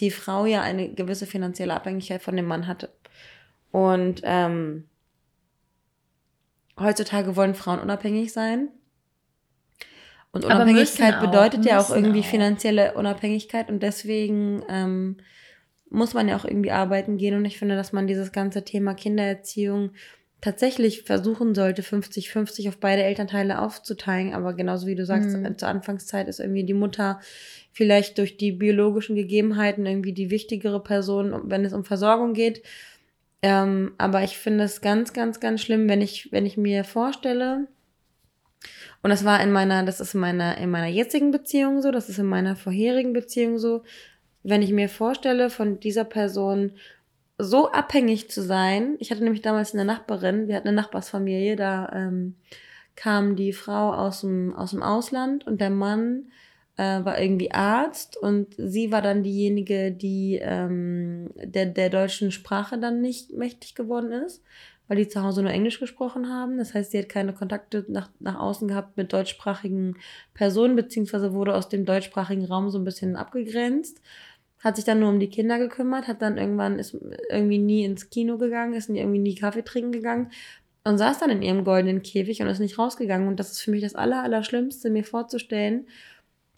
die 0.00 0.10
Frau 0.10 0.46
ja 0.46 0.62
eine 0.62 0.92
gewisse 0.92 1.26
finanzielle 1.26 1.74
Abhängigkeit 1.74 2.22
von 2.22 2.36
dem 2.36 2.46
Mann 2.46 2.66
hatte. 2.66 2.90
Und 3.70 4.22
ähm, 4.24 4.84
heutzutage 6.78 7.36
wollen 7.36 7.54
Frauen 7.54 7.80
unabhängig 7.80 8.32
sein. 8.32 8.68
Und 10.32 10.44
Unabhängigkeit 10.44 11.20
bedeutet 11.20 11.64
ja 11.64 11.80
auch 11.80 11.90
irgendwie 11.90 12.20
auch. 12.20 12.26
finanzielle 12.26 12.94
Unabhängigkeit 12.94 13.68
und 13.68 13.82
deswegen 13.82 14.62
ähm, 14.68 15.16
muss 15.90 16.14
man 16.14 16.28
ja 16.28 16.36
auch 16.36 16.44
irgendwie 16.44 16.70
arbeiten 16.70 17.18
gehen. 17.18 17.34
Und 17.34 17.44
ich 17.44 17.58
finde, 17.58 17.76
dass 17.76 17.92
man 17.92 18.06
dieses 18.06 18.32
ganze 18.32 18.64
Thema 18.64 18.94
Kindererziehung 18.94 19.90
tatsächlich 20.40 21.02
versuchen 21.02 21.54
sollte, 21.54 21.82
50-50 21.82 22.68
auf 22.68 22.78
beide 22.78 23.02
Elternteile 23.02 23.60
aufzuteilen. 23.60 24.32
Aber 24.32 24.54
genauso 24.54 24.86
wie 24.86 24.94
du 24.94 25.04
sagst, 25.04 25.36
mhm. 25.36 25.58
zur 25.58 25.68
Anfangszeit 25.68 26.28
ist 26.28 26.40
irgendwie 26.40 26.64
die 26.64 26.74
Mutter 26.74 27.20
vielleicht 27.72 28.18
durch 28.18 28.36
die 28.36 28.52
biologischen 28.52 29.16
Gegebenheiten 29.16 29.84
irgendwie 29.84 30.12
die 30.12 30.30
wichtigere 30.30 30.82
Person, 30.82 31.50
wenn 31.50 31.64
es 31.64 31.72
um 31.72 31.84
Versorgung 31.84 32.32
geht. 32.32 32.62
Ähm, 33.42 33.92
aber 33.98 34.22
ich 34.22 34.38
finde 34.38 34.64
es 34.64 34.80
ganz, 34.80 35.12
ganz, 35.12 35.40
ganz 35.40 35.60
schlimm, 35.60 35.88
wenn 35.88 36.00
ich, 36.00 36.30
wenn 36.32 36.46
ich 36.46 36.56
mir 36.56 36.84
vorstelle, 36.84 37.66
und 39.02 39.08
das 39.08 39.24
war 39.24 39.42
in 39.42 39.50
meiner, 39.50 39.82
das 39.84 40.00
ist 40.00 40.14
in 40.14 40.20
meiner, 40.20 40.58
in 40.58 40.70
meiner 40.70 40.88
jetzigen 40.88 41.30
Beziehung 41.30 41.80
so, 41.80 41.90
das 41.90 42.10
ist 42.10 42.18
in 42.18 42.26
meiner 42.26 42.54
vorherigen 42.54 43.14
Beziehung 43.14 43.58
so, 43.58 43.82
wenn 44.42 44.62
ich 44.62 44.72
mir 44.72 44.88
vorstelle, 44.88 45.50
von 45.50 45.80
dieser 45.80 46.04
Person 46.04 46.72
so 47.38 47.70
abhängig 47.70 48.30
zu 48.30 48.42
sein. 48.42 48.96
Ich 48.98 49.10
hatte 49.10 49.22
nämlich 49.22 49.42
damals 49.42 49.72
eine 49.72 49.84
Nachbarin, 49.84 50.48
wir 50.48 50.56
hatten 50.56 50.68
eine 50.68 50.76
Nachbarsfamilie, 50.76 51.56
da 51.56 51.90
ähm, 51.94 52.36
kam 52.96 53.36
die 53.36 53.52
Frau 53.52 53.92
aus 53.92 54.20
dem, 54.20 54.54
aus 54.54 54.72
dem 54.72 54.82
Ausland 54.82 55.46
und 55.46 55.60
der 55.60 55.70
Mann 55.70 56.26
äh, 56.76 57.04
war 57.04 57.20
irgendwie 57.20 57.52
Arzt 57.52 58.16
und 58.16 58.54
sie 58.58 58.92
war 58.92 59.00
dann 59.00 59.22
diejenige, 59.22 59.90
die 59.90 60.38
ähm, 60.42 61.30
der, 61.36 61.66
der 61.66 61.88
deutschen 61.88 62.30
Sprache 62.30 62.78
dann 62.78 63.00
nicht 63.00 63.32
mächtig 63.32 63.74
geworden 63.74 64.12
ist, 64.12 64.42
weil 64.86 64.98
die 64.98 65.08
zu 65.08 65.22
Hause 65.22 65.42
nur 65.42 65.52
Englisch 65.52 65.80
gesprochen 65.80 66.28
haben. 66.28 66.58
Das 66.58 66.74
heißt, 66.74 66.90
sie 66.90 66.98
hat 66.98 67.08
keine 67.08 67.32
Kontakte 67.32 67.86
nach, 67.88 68.10
nach 68.18 68.38
außen 68.38 68.68
gehabt 68.68 68.96
mit 68.96 69.12
deutschsprachigen 69.12 69.96
Personen, 70.34 70.76
beziehungsweise 70.76 71.32
wurde 71.32 71.54
aus 71.54 71.68
dem 71.68 71.86
deutschsprachigen 71.86 72.44
Raum 72.44 72.70
so 72.70 72.78
ein 72.78 72.84
bisschen 72.84 73.16
abgegrenzt 73.16 74.02
hat 74.60 74.76
sich 74.76 74.84
dann 74.84 75.00
nur 75.00 75.08
um 75.08 75.20
die 75.20 75.30
Kinder 75.30 75.58
gekümmert, 75.58 76.06
hat 76.06 76.22
dann 76.22 76.38
irgendwann, 76.38 76.78
ist 76.78 76.96
irgendwie 77.30 77.58
nie 77.58 77.84
ins 77.84 78.10
Kino 78.10 78.38
gegangen, 78.38 78.74
ist 78.74 78.90
irgendwie 78.90 79.18
nie 79.18 79.34
Kaffee 79.34 79.62
trinken 79.62 79.92
gegangen 79.92 80.30
und 80.84 80.98
saß 80.98 81.18
dann 81.18 81.30
in 81.30 81.42
ihrem 81.42 81.64
goldenen 81.64 82.02
Käfig 82.02 82.40
und 82.40 82.48
ist 82.48 82.58
nicht 82.58 82.78
rausgegangen. 82.78 83.28
Und 83.28 83.40
das 83.40 83.52
ist 83.52 83.60
für 83.60 83.70
mich 83.70 83.82
das 83.82 83.94
Aller, 83.94 84.22
Allerschlimmste, 84.22 84.90
mir 84.90 85.04
vorzustellen, 85.04 85.86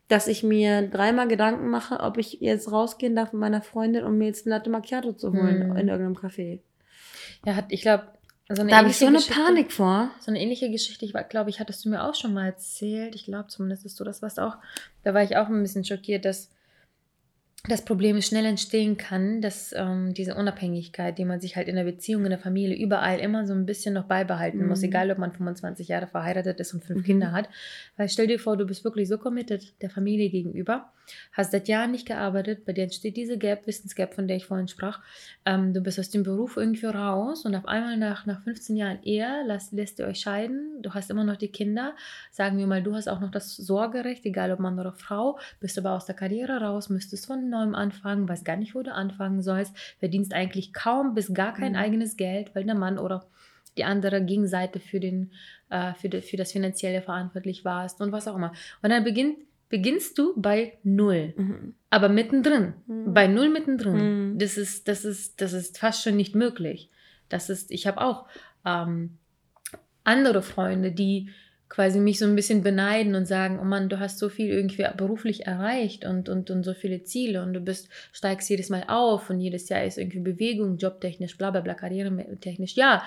dass 0.09 0.27
ich 0.27 0.43
mir 0.43 0.83
dreimal 0.83 1.29
Gedanken 1.29 1.71
mache, 1.71 2.01
ob 2.01 2.19
ich 2.19 2.39
jetzt 2.41 2.71
rausgehen 2.71 3.17
darf 3.17 3.33
mit 3.33 3.41
meiner 3.41 3.63
Freundin, 3.63 4.05
um 4.05 4.19
mir 4.19 4.27
jetzt 4.27 4.47
ein 4.47 4.51
Latte 4.51 4.69
Macchiato 4.69 5.13
zu 5.13 5.33
holen 5.33 5.71
hm. 5.71 5.77
in 5.77 5.89
irgendeinem 5.89 6.17
Café. 6.17 6.61
Ja, 7.47 7.55
hat, 7.57 7.67
ich 7.69 7.83
glaube, 7.83 8.09
so 8.49 8.65
da 8.65 8.77
habe 8.79 8.89
ich 8.89 8.97
so 8.97 9.07
eine 9.07 9.17
Geschichte, 9.17 9.41
Panik 9.41 9.73
vor. 9.73 10.11
So 10.21 10.31
eine 10.31 10.41
ähnliche 10.41 10.71
Geschichte, 10.71 11.05
ich 11.05 11.15
glaube, 11.31 11.51
ich 11.51 11.61
hattest 11.61 11.85
du 11.85 11.89
mir 11.89 12.05
auch 12.05 12.15
schon 12.15 12.35
mal 12.35 12.47
erzählt. 12.47 13.15
Ich 13.15 13.25
glaube 13.25 13.49
zumindest, 13.49 13.85
dass 13.85 13.95
du 13.95 14.05
das 14.05 14.21
warst 14.21 14.39
auch. 14.39 14.57
Da 15.05 15.15
war 15.15 15.23
ich 15.23 15.37
auch 15.37 15.49
ein 15.49 15.63
bisschen 15.63 15.85
schockiert, 15.85 16.25
dass 16.25 16.51
das 17.69 17.85
Problem 17.85 18.21
schnell 18.21 18.45
entstehen 18.45 18.97
kann, 18.97 19.41
dass 19.41 19.73
ähm, 19.73 20.15
diese 20.15 20.35
Unabhängigkeit, 20.35 21.17
die 21.17 21.25
man 21.25 21.41
sich 21.41 21.55
halt 21.55 21.69
in 21.69 21.77
der 21.77 21.85
Beziehung, 21.85 22.25
in 22.25 22.31
der 22.31 22.41
Familie, 22.41 22.77
überall 22.77 23.21
immer 23.21 23.47
so 23.47 23.53
ein 23.55 23.67
bisschen 23.67 23.95
noch 23.95 24.07
beibehalten 24.07 24.59
mhm. 24.59 24.67
muss, 24.67 24.83
egal 24.83 25.13
ob 25.13 25.19
man 25.19 25.33
25 25.33 25.87
Jahre 25.87 26.09
verheiratet 26.09 26.59
ist 26.59 26.75
und 26.75 26.85
fünf 26.85 27.03
mhm. 27.03 27.05
Kinder 27.05 27.31
hat. 27.31 27.49
Weil 27.97 28.09
stell 28.09 28.27
dir 28.27 28.41
vor, 28.41 28.57
du 28.57 28.67
bist 28.67 28.83
wirklich 28.83 29.09
so 29.09 29.17
committed 29.17 29.81
der 29.81 29.91
Familie 29.91 30.29
gegenüber, 30.29 30.91
hast 31.33 31.53
seit 31.53 31.69
Jahren 31.69 31.93
nicht 31.93 32.07
gearbeitet, 32.07 32.65
bei 32.65 32.73
dir 32.73 32.83
entsteht 32.83 33.17
diese 33.17 33.39
Gap, 33.39 33.65
Wissensgap, 33.69 34.15
von 34.15 34.27
der 34.27 34.39
ich 34.39 34.47
vorhin 34.47 34.67
sprach. 34.67 35.01
Ähm, 35.45 35.73
du 35.73 35.83
bist 35.83 36.01
aus 36.01 36.11
dem 36.11 36.25
Beruf 36.25 36.57
irgendwie 36.57 36.87
raus 36.87 37.45
und 37.45 37.55
auf 37.55 37.67
einmal 37.67 37.97
nach, 37.97 38.27
nach 38.27 38.43
15 38.43 38.75
Jahren 38.75 38.99
Ehe 39.05 39.45
lässt, 39.47 39.73
lässt 39.73 40.01
ihr 40.01 40.07
euch 40.07 40.19
scheiden, 40.19 40.83
du 40.83 40.95
hast 40.95 41.11
immer 41.11 41.23
noch 41.23 41.37
die 41.37 41.49
Kinder, 41.49 41.95
sagen 42.33 42.59
wir 42.59 42.67
mal, 42.67 42.83
du 42.83 42.97
hast 42.97 43.09
auch 43.09 43.21
noch 43.21 43.31
das 43.31 43.55
Sorgerecht, 43.55 44.27
egal 44.27 44.51
ob 44.51 44.59
Mann 44.59 44.81
oder 44.81 44.93
Frau, 44.95 45.39
bist 45.61 45.79
aber 45.79 45.93
aus 45.93 46.07
der 46.07 46.17
Karriere 46.17 46.61
raus, 46.61 46.89
müsstest 46.89 47.27
von 47.27 47.52
neuem 47.53 47.77
anfangen, 47.77 48.29
weiß 48.29 48.43
gar 48.43 48.57
nicht, 48.57 48.75
wo 48.75 48.83
du 48.83 48.93
anfangen 48.93 49.43
sollst, 49.43 49.77
verdienst 50.01 50.35
eigentlich 50.35 50.73
kaum 50.73 51.15
bis 51.15 51.33
gar 51.33 51.55
kein 51.55 51.73
mhm. 51.73 51.79
eigenes 51.79 52.17
Geld, 52.17 52.55
weil 52.55 52.65
der 52.65 52.75
Mann 52.75 52.99
oder 52.99 53.25
die 53.77 53.85
andere 53.85 54.23
Gegenseite 54.25 54.81
für, 54.81 55.01
den, 55.01 55.31
äh, 55.71 55.95
für, 55.95 56.09
de, 56.09 56.21
für 56.21 56.37
das 56.37 56.53
Finanzielle 56.53 57.03
verantwortlich 57.03 57.65
warst 57.65 58.01
und 58.01 58.13
was 58.13 58.29
auch 58.29 58.37
immer. 58.37 58.53
Und 58.83 58.91
dann 58.91 59.05
beginnt, 59.05 59.39
beginnst 59.69 60.19
du 60.19 60.35
bei 60.37 60.79
Null, 60.83 61.33
mhm. 61.37 61.75
aber 61.89 62.09
mittendrin, 62.09 62.75
mhm. 62.87 63.15
bei 63.15 63.27
Null 63.27 63.49
mittendrin. 63.49 64.33
Mhm. 64.33 64.39
Das, 64.39 64.59
ist, 64.59 64.89
das, 64.89 65.05
ist, 65.05 65.41
das 65.41 65.53
ist 65.53 65.79
fast 65.79 66.03
schon 66.03 66.17
nicht 66.17 66.35
möglich. 66.35 66.91
Das 67.29 67.49
ist, 67.49 67.71
ich 67.71 67.87
habe 67.87 68.01
auch 68.01 68.27
ähm, 68.67 69.17
andere 70.05 70.43
Freunde, 70.43 70.93
die 70.93 71.31
quasi 71.73 72.01
mich 72.01 72.19
so 72.19 72.27
ein 72.27 72.37
bisschen 72.37 72.63
beneiden 72.63 73.15
und 73.15 73.25
sagen, 73.25 73.59
oh 73.59 73.65
Mann, 73.65 73.89
du 73.89 73.99
hast 73.99 74.19
so 74.19 74.29
viel 74.29 74.51
irgendwie 74.51 74.85
beruflich 74.95 75.47
erreicht 75.47 76.05
und, 76.05 76.29
und, 76.29 76.51
und 76.51 76.65
so 76.65 76.75
viele 76.75 77.03
Ziele 77.03 77.43
und 77.43 77.55
du 77.55 77.61
bist, 77.61 77.89
steigst 78.13 78.51
jedes 78.51 78.69
Mal 78.69 78.85
auf 78.89 79.31
und 79.31 79.41
jedes 79.41 79.71
Jahr 79.71 79.83
ist 79.83 79.97
irgendwie 79.97 80.21
Bewegung, 80.21 80.77
jobtechnisch, 80.77 81.39
bla 81.39 81.51
bla 81.51 81.63
bla, 81.63 81.73
karrieretechnisch. 81.73 82.77
Ja, 82.77 83.03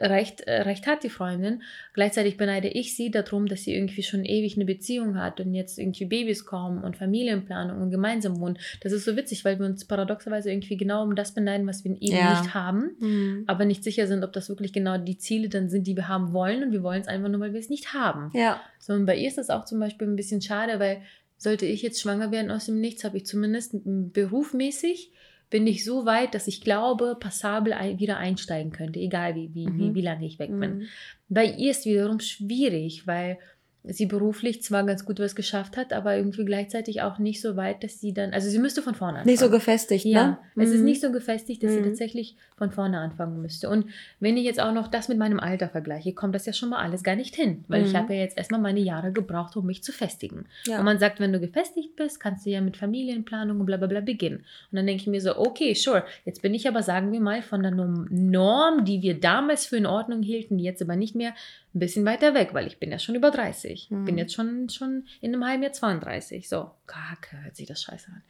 recht, 0.00 0.42
äh, 0.42 0.62
recht 0.62 0.86
hat 0.86 1.02
die 1.02 1.10
Freundin. 1.10 1.62
Gleichzeitig 1.92 2.36
beneide 2.36 2.68
ich 2.68 2.96
sie 2.96 3.10
darum, 3.10 3.46
dass 3.46 3.64
sie 3.64 3.74
irgendwie 3.74 4.02
schon 4.02 4.24
ewig 4.24 4.56
eine 4.56 4.64
Beziehung 4.64 5.16
hat 5.16 5.40
und 5.40 5.54
jetzt 5.54 5.78
irgendwie 5.78 6.04
Babys 6.04 6.44
kommen 6.44 6.82
und 6.84 6.96
Familienplanung 6.96 7.80
und 7.80 7.90
gemeinsam 7.90 8.38
wohnen. 8.40 8.58
Das 8.80 8.92
ist 8.92 9.04
so 9.04 9.16
witzig, 9.16 9.44
weil 9.44 9.58
wir 9.58 9.66
uns 9.66 9.84
paradoxerweise 9.84 10.50
irgendwie 10.50 10.76
genau 10.76 11.02
um 11.02 11.14
das 11.14 11.32
beneiden, 11.34 11.66
was 11.66 11.84
wir 11.84 11.92
eben 11.92 12.16
ja. 12.16 12.40
nicht 12.40 12.54
haben, 12.54 12.96
mhm. 12.98 13.44
aber 13.46 13.64
nicht 13.64 13.84
sicher 13.84 14.06
sind, 14.06 14.24
ob 14.24 14.32
das 14.32 14.48
wirklich 14.48 14.72
genau 14.72 14.98
die 14.98 15.18
Ziele 15.18 15.48
dann 15.48 15.68
sind, 15.68 15.86
die 15.86 15.96
wir 15.96 16.08
haben 16.08 16.32
wollen 16.32 16.62
und 16.62 16.72
wir 16.72 16.82
wollen 16.82 17.00
es 17.00 17.08
einfach 17.08 17.28
nur, 17.28 17.40
weil 17.40 17.52
wir 17.52 17.60
es 17.60 17.70
nicht 17.70 17.92
haben. 17.92 18.30
Ja. 18.34 18.60
So, 18.78 18.92
und 18.92 19.06
bei 19.06 19.16
ihr 19.16 19.28
ist 19.28 19.38
das 19.38 19.50
auch 19.50 19.64
zum 19.64 19.80
Beispiel 19.80 20.06
ein 20.06 20.16
bisschen 20.16 20.42
schade, 20.42 20.78
weil 20.78 21.02
sollte 21.36 21.66
ich 21.66 21.82
jetzt 21.82 22.00
schwanger 22.00 22.30
werden 22.30 22.52
aus 22.52 22.66
dem 22.66 22.80
Nichts, 22.80 23.02
habe 23.02 23.16
ich 23.16 23.26
zumindest 23.26 23.74
berufmäßig 23.84 25.11
bin 25.52 25.66
ich 25.66 25.84
so 25.84 26.06
weit, 26.06 26.34
dass 26.34 26.48
ich 26.48 26.62
glaube, 26.62 27.14
passabel 27.20 27.74
ein, 27.74 28.00
wieder 28.00 28.16
einsteigen 28.16 28.72
könnte, 28.72 28.98
egal 28.98 29.34
wie, 29.34 29.54
wie, 29.54 29.66
mhm. 29.66 29.78
wie, 29.78 29.94
wie 29.94 30.00
lange 30.00 30.24
ich 30.24 30.38
weg 30.38 30.48
bin. 30.48 30.78
Mhm. 30.78 30.82
Bei 31.28 31.44
ihr 31.44 31.72
ist 31.72 31.84
wiederum 31.84 32.20
schwierig, 32.20 33.06
weil 33.06 33.38
sie 33.84 34.06
beruflich 34.06 34.62
zwar 34.62 34.84
ganz 34.84 35.04
gut 35.04 35.18
was 35.18 35.34
geschafft 35.34 35.76
hat, 35.76 35.92
aber 35.92 36.16
irgendwie 36.16 36.44
gleichzeitig 36.44 37.02
auch 37.02 37.18
nicht 37.18 37.40
so 37.40 37.56
weit, 37.56 37.82
dass 37.82 38.00
sie 38.00 38.14
dann, 38.14 38.32
also 38.32 38.48
sie 38.48 38.60
müsste 38.60 38.80
von 38.80 38.94
vorne 38.94 39.18
anfangen. 39.18 39.30
Nicht 39.30 39.40
so 39.40 39.50
gefestigt, 39.50 40.04
ja, 40.04 40.26
ne? 40.26 40.38
Es 40.54 40.70
ist 40.70 40.80
mhm. 40.80 40.84
nicht 40.84 41.00
so 41.00 41.10
gefestigt, 41.10 41.62
dass 41.64 41.72
mhm. 41.72 41.76
sie 41.76 41.82
tatsächlich 41.90 42.36
von 42.56 42.70
vorne 42.70 42.98
anfangen 42.98 43.42
müsste. 43.42 43.68
Und 43.68 43.86
wenn 44.20 44.36
ich 44.36 44.44
jetzt 44.44 44.60
auch 44.60 44.72
noch 44.72 44.86
das 44.86 45.08
mit 45.08 45.18
meinem 45.18 45.40
Alter 45.40 45.68
vergleiche, 45.68 46.12
kommt 46.12 46.34
das 46.34 46.46
ja 46.46 46.52
schon 46.52 46.68
mal 46.68 46.78
alles 46.78 47.02
gar 47.02 47.16
nicht 47.16 47.34
hin, 47.34 47.64
weil 47.66 47.80
mhm. 47.80 47.88
ich 47.88 47.96
habe 47.96 48.14
ja 48.14 48.20
jetzt 48.20 48.38
erstmal 48.38 48.60
meine 48.60 48.80
Jahre 48.80 49.10
gebraucht, 49.10 49.56
um 49.56 49.66
mich 49.66 49.82
zu 49.82 49.90
festigen. 49.90 50.44
Ja. 50.66 50.78
Und 50.78 50.84
man 50.84 50.98
sagt, 50.98 51.18
wenn 51.18 51.32
du 51.32 51.40
gefestigt 51.40 51.96
bist, 51.96 52.20
kannst 52.20 52.46
du 52.46 52.50
ja 52.50 52.60
mit 52.60 52.76
Familienplanung 52.76 53.58
und 53.58 53.66
bla 53.66 53.78
bla 53.78 53.88
bla 53.88 54.00
beginnen. 54.00 54.44
Und 54.70 54.76
dann 54.76 54.86
denke 54.86 55.02
ich 55.02 55.08
mir 55.08 55.20
so, 55.20 55.36
okay, 55.36 55.74
sure, 55.74 56.04
jetzt 56.24 56.40
bin 56.40 56.54
ich 56.54 56.68
aber, 56.68 56.84
sagen 56.84 57.10
wir 57.10 57.20
mal, 57.20 57.42
von 57.42 57.62
der 57.62 57.72
Norm, 57.72 58.84
die 58.84 59.02
wir 59.02 59.18
damals 59.18 59.66
für 59.66 59.76
in 59.76 59.86
Ordnung 59.86 60.22
hielten, 60.22 60.60
jetzt 60.60 60.82
aber 60.82 60.94
nicht 60.94 61.16
mehr, 61.16 61.34
ein 61.74 61.78
bisschen 61.78 62.04
weiter 62.04 62.34
weg, 62.34 62.50
weil 62.52 62.66
ich 62.66 62.78
bin 62.78 62.90
ja 62.90 62.98
schon 62.98 63.14
über 63.14 63.30
30. 63.30 63.71
Hm. 63.88 64.04
Bin 64.04 64.18
jetzt 64.18 64.34
schon, 64.34 64.68
schon 64.68 65.06
in 65.20 65.34
einem 65.34 65.44
halben 65.44 65.62
Jahr 65.62 65.72
32. 65.72 66.48
So, 66.48 66.70
kacke, 66.86 67.42
hört 67.42 67.56
sich 67.56 67.66
das 67.66 67.82
scheiße 67.82 68.08
an. 68.08 68.22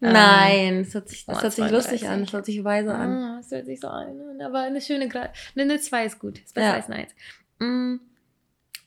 Nein, 0.00 0.74
ähm, 0.74 0.84
das 0.84 0.94
hört 0.94 1.08
sich, 1.08 1.26
das 1.26 1.38
oh, 1.38 1.42
hört 1.42 1.52
sich 1.52 1.70
lustig 1.70 2.08
an, 2.08 2.20
das 2.22 2.32
hört 2.32 2.46
sich 2.46 2.62
weise 2.64 2.94
an. 2.94 3.12
Ah, 3.12 3.36
das 3.38 3.50
hört 3.50 3.66
sich 3.66 3.80
so 3.80 3.88
an. 3.88 4.40
Aber 4.40 4.60
eine 4.60 4.80
schöne, 4.80 5.08
Grad 5.08 5.30
eine 5.56 5.78
2 5.78 6.04
ist 6.04 6.18
gut, 6.18 6.38
ist 6.38 6.54
besser 6.54 6.66
ja. 6.68 6.74
als 6.74 6.86
eine 6.86 6.96
1. 6.96 7.14
Mm. 7.58 7.96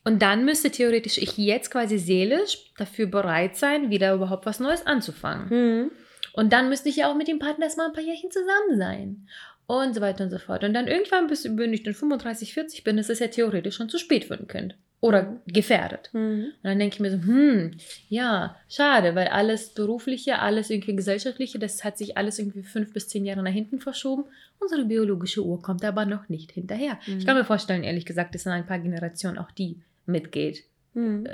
Und 0.04 0.20
dann 0.20 0.44
müsste 0.44 0.70
theoretisch 0.70 1.16
ich 1.16 1.36
jetzt 1.38 1.70
quasi 1.70 1.98
seelisch 1.98 2.72
dafür 2.76 3.06
bereit 3.06 3.56
sein, 3.56 3.90
wieder 3.90 4.12
überhaupt 4.12 4.44
was 4.44 4.60
Neues 4.60 4.86
anzufangen. 4.86 5.48
Hm. 5.48 5.90
Und 6.34 6.52
dann 6.52 6.68
müsste 6.68 6.90
ich 6.90 6.96
ja 6.96 7.10
auch 7.10 7.14
mit 7.14 7.28
dem 7.28 7.38
Partner 7.38 7.64
erstmal 7.64 7.86
ein 7.86 7.94
paar 7.94 8.02
Jährchen 8.02 8.30
zusammen 8.30 8.76
sein. 8.76 9.28
und 9.66 9.94
so 9.94 10.02
weiter 10.02 10.24
und 10.24 10.30
so 10.30 10.38
fort. 10.38 10.62
Und 10.62 10.74
dann 10.74 10.88
irgendwann, 10.88 11.26
bis 11.26 11.44
wenn 11.44 11.72
ich 11.72 11.82
dann 11.82 11.94
35, 11.94 12.52
40 12.52 12.84
bin, 12.84 12.98
ist 12.98 13.08
es 13.08 13.18
ja 13.18 13.28
theoretisch 13.28 13.76
schon 13.76 13.88
zu 13.88 13.98
spät 13.98 14.26
für 14.26 14.34
ein 14.34 14.46
Kind. 14.46 14.76
Oder 15.04 15.36
gefährdet. 15.46 16.08
Mhm. 16.14 16.44
Und 16.46 16.64
dann 16.64 16.78
denke 16.78 16.94
ich 16.94 17.00
mir 17.00 17.10
so, 17.10 17.18
hm, 17.18 17.72
ja, 18.08 18.56
schade, 18.70 19.14
weil 19.14 19.28
alles 19.28 19.74
Berufliche, 19.74 20.38
alles 20.38 20.70
irgendwie 20.70 20.96
Gesellschaftliche, 20.96 21.58
das 21.58 21.84
hat 21.84 21.98
sich 21.98 22.16
alles 22.16 22.38
irgendwie 22.38 22.62
fünf 22.62 22.94
bis 22.94 23.08
zehn 23.08 23.26
Jahre 23.26 23.42
nach 23.42 23.52
hinten 23.52 23.80
verschoben. 23.80 24.24
Unsere 24.60 24.86
biologische 24.86 25.44
Uhr 25.44 25.60
kommt 25.60 25.84
aber 25.84 26.06
noch 26.06 26.30
nicht 26.30 26.52
hinterher. 26.52 26.98
Mhm. 27.06 27.18
Ich 27.18 27.26
kann 27.26 27.36
mir 27.36 27.44
vorstellen, 27.44 27.84
ehrlich 27.84 28.06
gesagt, 28.06 28.34
dass 28.34 28.46
in 28.46 28.52
ein 28.52 28.64
paar 28.66 28.78
Generationen 28.78 29.36
auch 29.36 29.50
die 29.50 29.82
mitgeht, 30.06 30.64
Mhm. 30.94 31.28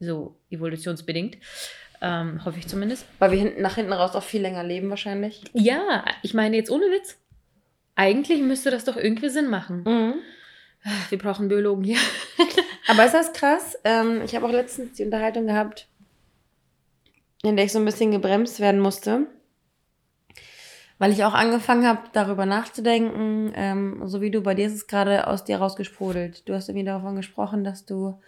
so 0.00 0.36
evolutionsbedingt. 0.50 1.36
Ähm, 2.00 2.42
hoffe 2.42 2.58
ich 2.58 2.68
zumindest. 2.68 3.04
Weil 3.18 3.32
wir 3.32 3.38
hinten, 3.38 3.60
nach 3.60 3.74
hinten 3.74 3.92
raus 3.92 4.14
auch 4.14 4.22
viel 4.22 4.40
länger 4.40 4.64
leben 4.64 4.88
wahrscheinlich. 4.88 5.42
Ja, 5.52 6.06
ich 6.22 6.32
meine 6.32 6.56
jetzt 6.56 6.70
ohne 6.70 6.86
Witz. 6.86 7.18
Eigentlich 7.96 8.40
müsste 8.40 8.70
das 8.70 8.86
doch 8.86 8.96
irgendwie 8.96 9.28
Sinn 9.28 9.50
machen. 9.50 9.82
Mhm. 9.84 10.14
Wir 11.08 11.18
brauchen 11.18 11.48
Biologen 11.48 11.84
hier. 11.84 11.98
Aber 12.88 13.06
ist 13.06 13.14
das 13.14 13.32
krass? 13.32 13.76
Ähm, 13.84 14.22
ich 14.24 14.34
habe 14.34 14.46
auch 14.46 14.52
letztens 14.52 14.96
die 14.96 15.04
Unterhaltung 15.04 15.46
gehabt, 15.46 15.88
in 17.42 17.56
der 17.56 17.64
ich 17.64 17.72
so 17.72 17.78
ein 17.78 17.84
bisschen 17.84 18.10
gebremst 18.10 18.60
werden 18.60 18.80
musste. 18.80 19.26
Weil 20.98 21.12
ich 21.12 21.24
auch 21.24 21.34
angefangen 21.34 21.86
habe, 21.86 22.02
darüber 22.12 22.46
nachzudenken, 22.46 23.52
ähm, 23.56 24.02
so 24.04 24.20
wie 24.20 24.30
du, 24.30 24.42
bei 24.42 24.54
dir 24.54 24.66
ist 24.66 24.74
es 24.74 24.86
gerade 24.86 25.26
aus 25.26 25.44
dir 25.44 25.58
rausgesprudelt. 25.58 26.48
Du 26.48 26.54
hast 26.54 26.68
irgendwie 26.68 26.86
davon 26.86 27.16
gesprochen, 27.16 27.64
dass 27.64 27.84
du, 27.84 28.20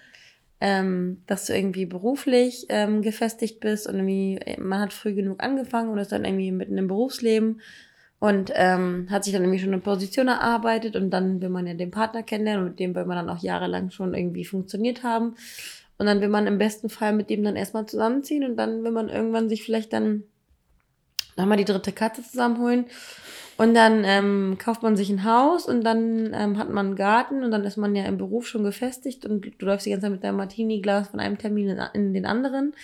ähm, 0.60 1.22
dass 1.26 1.46
du 1.46 1.54
irgendwie 1.54 1.86
beruflich 1.86 2.66
ähm, 2.70 3.02
gefestigt 3.02 3.60
bist 3.60 3.86
und 3.86 3.94
irgendwie, 3.96 4.40
man 4.58 4.80
hat 4.80 4.92
früh 4.92 5.14
genug 5.14 5.42
angefangen 5.42 5.90
und 5.90 5.98
ist 5.98 6.12
dann 6.12 6.24
irgendwie 6.24 6.50
mitten 6.50 6.76
im 6.76 6.88
Berufsleben 6.88 7.60
und 8.18 8.50
ähm, 8.54 9.08
hat 9.10 9.24
sich 9.24 9.32
dann 9.32 9.42
irgendwie 9.42 9.60
schon 9.60 9.72
eine 9.72 9.82
Position 9.82 10.28
erarbeitet 10.28 10.96
und 10.96 11.10
dann 11.10 11.40
will 11.40 11.50
man 11.50 11.66
ja 11.66 11.74
den 11.74 11.90
Partner 11.90 12.22
kennenlernen 12.22 12.64
und 12.64 12.70
mit 12.70 12.80
dem 12.80 12.94
will 12.94 13.04
man 13.04 13.16
dann 13.16 13.36
auch 13.36 13.42
jahrelang 13.42 13.90
schon 13.90 14.14
irgendwie 14.14 14.44
funktioniert 14.44 15.02
haben. 15.02 15.34
Und 15.98 16.06
dann 16.06 16.20
will 16.20 16.28
man 16.28 16.46
im 16.46 16.58
besten 16.58 16.88
Fall 16.88 17.12
mit 17.12 17.30
dem 17.30 17.42
dann 17.42 17.56
erstmal 17.56 17.86
zusammenziehen 17.86 18.44
und 18.44 18.56
dann 18.56 18.84
will 18.84 18.90
man 18.90 19.08
irgendwann 19.08 19.48
sich 19.48 19.62
vielleicht 19.64 19.92
dann 19.92 20.24
nochmal 21.36 21.56
die 21.58 21.64
dritte 21.64 21.92
Katze 21.92 22.22
zusammenholen. 22.22 22.86
Und 23.58 23.74
dann 23.74 24.04
ähm, 24.04 24.58
kauft 24.58 24.82
man 24.82 24.96
sich 24.96 25.08
ein 25.08 25.24
Haus 25.24 25.66
und 25.66 25.82
dann 25.82 26.32
ähm, 26.34 26.58
hat 26.58 26.68
man 26.68 26.86
einen 26.88 26.96
Garten 26.96 27.42
und 27.42 27.50
dann 27.50 27.64
ist 27.64 27.78
man 27.78 27.96
ja 27.96 28.04
im 28.04 28.18
Beruf 28.18 28.46
schon 28.46 28.64
gefestigt 28.64 29.24
und 29.24 29.46
du 29.58 29.66
läufst 29.66 29.86
die 29.86 29.90
ganze 29.90 30.04
Zeit 30.04 30.12
mit 30.12 30.24
deinem 30.24 30.36
Martini-Glas 30.36 31.08
von 31.08 31.20
einem 31.20 31.38
Termin 31.38 31.70
in, 31.70 31.80
in 31.94 32.12
den 32.12 32.26
anderen. 32.26 32.74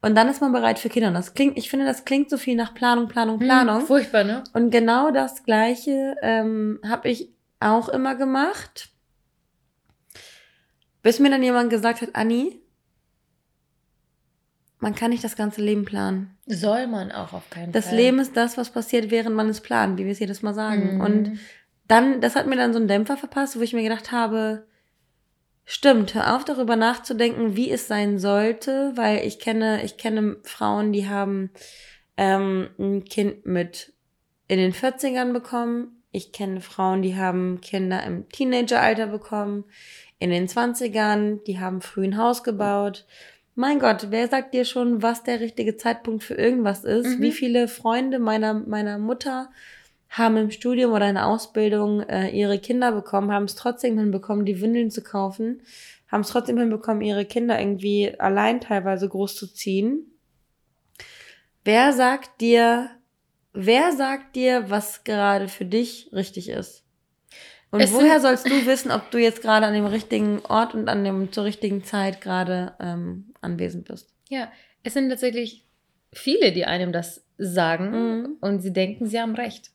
Und 0.00 0.14
dann 0.14 0.28
ist 0.28 0.40
man 0.40 0.52
bereit 0.52 0.78
für 0.78 0.88
Kinder. 0.88 1.08
Und 1.08 1.14
das 1.14 1.34
klingt, 1.34 1.58
ich 1.58 1.68
finde, 1.68 1.84
das 1.84 2.04
klingt 2.04 2.30
so 2.30 2.38
viel 2.38 2.54
nach 2.56 2.72
Planung, 2.74 3.08
Planung, 3.08 3.38
Planung. 3.38 3.80
Hm, 3.80 3.86
furchtbar, 3.86 4.24
ne? 4.24 4.44
Und 4.52 4.70
genau 4.70 5.10
das 5.10 5.42
Gleiche 5.42 6.14
ähm, 6.22 6.78
habe 6.86 7.08
ich 7.08 7.30
auch 7.58 7.88
immer 7.88 8.14
gemacht. 8.14 8.90
Bis 11.02 11.18
mir 11.18 11.30
dann 11.30 11.42
jemand 11.42 11.70
gesagt 11.70 12.00
hat, 12.02 12.10
Anni, 12.14 12.60
man 14.78 14.94
kann 14.94 15.10
nicht 15.10 15.24
das 15.24 15.34
ganze 15.34 15.60
Leben 15.60 15.84
planen. 15.84 16.36
Soll 16.46 16.86
man 16.86 17.10
auch 17.10 17.32
auf 17.32 17.50
keinen 17.50 17.72
Das 17.72 17.86
Fall. 17.86 17.96
Leben 17.96 18.20
ist 18.20 18.36
das, 18.36 18.56
was 18.56 18.70
passiert, 18.70 19.10
während 19.10 19.34
man 19.34 19.48
es 19.48 19.60
plant, 19.60 19.98
wie 19.98 20.04
wir 20.04 20.12
es 20.12 20.20
jedes 20.20 20.42
Mal 20.42 20.54
sagen. 20.54 20.96
Mhm. 20.96 21.00
Und 21.00 21.38
dann, 21.88 22.20
das 22.20 22.36
hat 22.36 22.46
mir 22.46 22.56
dann 22.56 22.72
so 22.72 22.78
einen 22.78 22.86
Dämpfer 22.86 23.16
verpasst, 23.16 23.58
wo 23.58 23.62
ich 23.62 23.72
mir 23.72 23.82
gedacht 23.82 24.12
habe, 24.12 24.67
stimmt, 25.68 26.14
hör 26.14 26.34
auf 26.34 26.44
darüber 26.44 26.76
nachzudenken, 26.76 27.54
wie 27.54 27.70
es 27.70 27.86
sein 27.86 28.18
sollte, 28.18 28.92
weil 28.96 29.26
ich 29.26 29.38
kenne, 29.38 29.84
ich 29.84 29.98
kenne 29.98 30.38
Frauen, 30.42 30.92
die 30.92 31.08
haben 31.08 31.50
ähm, 32.16 32.70
ein 32.78 33.04
Kind 33.04 33.44
mit 33.44 33.92
in 34.48 34.58
den 34.58 34.72
40ern 34.72 35.34
bekommen. 35.34 36.02
Ich 36.10 36.32
kenne 36.32 36.62
Frauen, 36.62 37.02
die 37.02 37.16
haben 37.16 37.60
Kinder 37.60 38.02
im 38.02 38.26
Teenageralter 38.30 39.08
bekommen, 39.08 39.64
in 40.18 40.30
den 40.30 40.48
20ern, 40.48 41.44
die 41.44 41.60
haben 41.60 41.82
früh 41.82 42.04
ein 42.04 42.16
Haus 42.16 42.42
gebaut. 42.42 43.06
Mein 43.54 43.78
Gott, 43.78 44.06
wer 44.08 44.26
sagt 44.26 44.54
dir 44.54 44.64
schon, 44.64 45.02
was 45.02 45.22
der 45.22 45.38
richtige 45.40 45.76
Zeitpunkt 45.76 46.24
für 46.24 46.34
irgendwas 46.34 46.84
ist? 46.84 47.18
Mhm. 47.18 47.22
Wie 47.22 47.32
viele 47.32 47.68
Freunde 47.68 48.18
meiner, 48.18 48.54
meiner 48.54 48.98
Mutter 48.98 49.50
haben 50.08 50.36
im 50.36 50.50
Studium 50.50 50.92
oder 50.92 51.08
in 51.08 51.16
der 51.16 51.26
Ausbildung 51.26 52.00
äh, 52.02 52.30
ihre 52.30 52.58
Kinder 52.58 52.92
bekommen, 52.92 53.30
haben 53.32 53.44
es 53.44 53.54
trotzdem 53.54 53.98
hinbekommen, 53.98 54.46
die 54.46 54.60
Windeln 54.60 54.90
zu 54.90 55.02
kaufen, 55.02 55.60
haben 56.10 56.22
es 56.22 56.28
trotzdem 56.28 56.58
hinbekommen, 56.58 57.02
ihre 57.02 57.24
Kinder 57.24 57.58
irgendwie 57.60 58.18
allein 58.18 58.60
teilweise 58.60 59.08
groß 59.08 59.36
zu 59.36 59.46
ziehen. 59.52 60.06
Wer 61.64 61.92
sagt 61.92 62.40
dir, 62.40 62.90
wer 63.52 63.92
sagt 63.92 64.36
dir, 64.36 64.70
was 64.70 65.04
gerade 65.04 65.48
für 65.48 65.64
dich 65.66 66.10
richtig 66.12 66.48
ist? 66.48 66.84
Und 67.70 67.80
Es 67.80 67.92
woher 67.92 68.20
sollst 68.20 68.46
du 68.46 68.64
wissen, 68.64 68.90
ob 68.90 69.10
du 69.10 69.18
jetzt 69.18 69.42
gerade 69.42 69.66
an 69.66 69.74
dem 69.74 69.84
richtigen 69.84 70.40
Ort 70.48 70.74
und 70.74 70.88
an 70.88 71.04
dem 71.04 71.32
zur 71.32 71.44
richtigen 71.44 71.84
Zeit 71.84 72.22
gerade 72.22 72.74
ähm, 72.80 73.34
anwesend 73.42 73.86
bist? 73.86 74.14
Ja, 74.30 74.50
es 74.82 74.94
sind 74.94 75.10
tatsächlich 75.10 75.66
viele, 76.12 76.52
die 76.52 76.64
einem 76.64 76.92
das 76.92 77.26
sagen 77.36 77.90
Mhm. 77.90 78.36
und 78.40 78.60
sie 78.60 78.72
denken, 78.72 79.06
sie 79.06 79.20
haben 79.20 79.34
recht. 79.34 79.70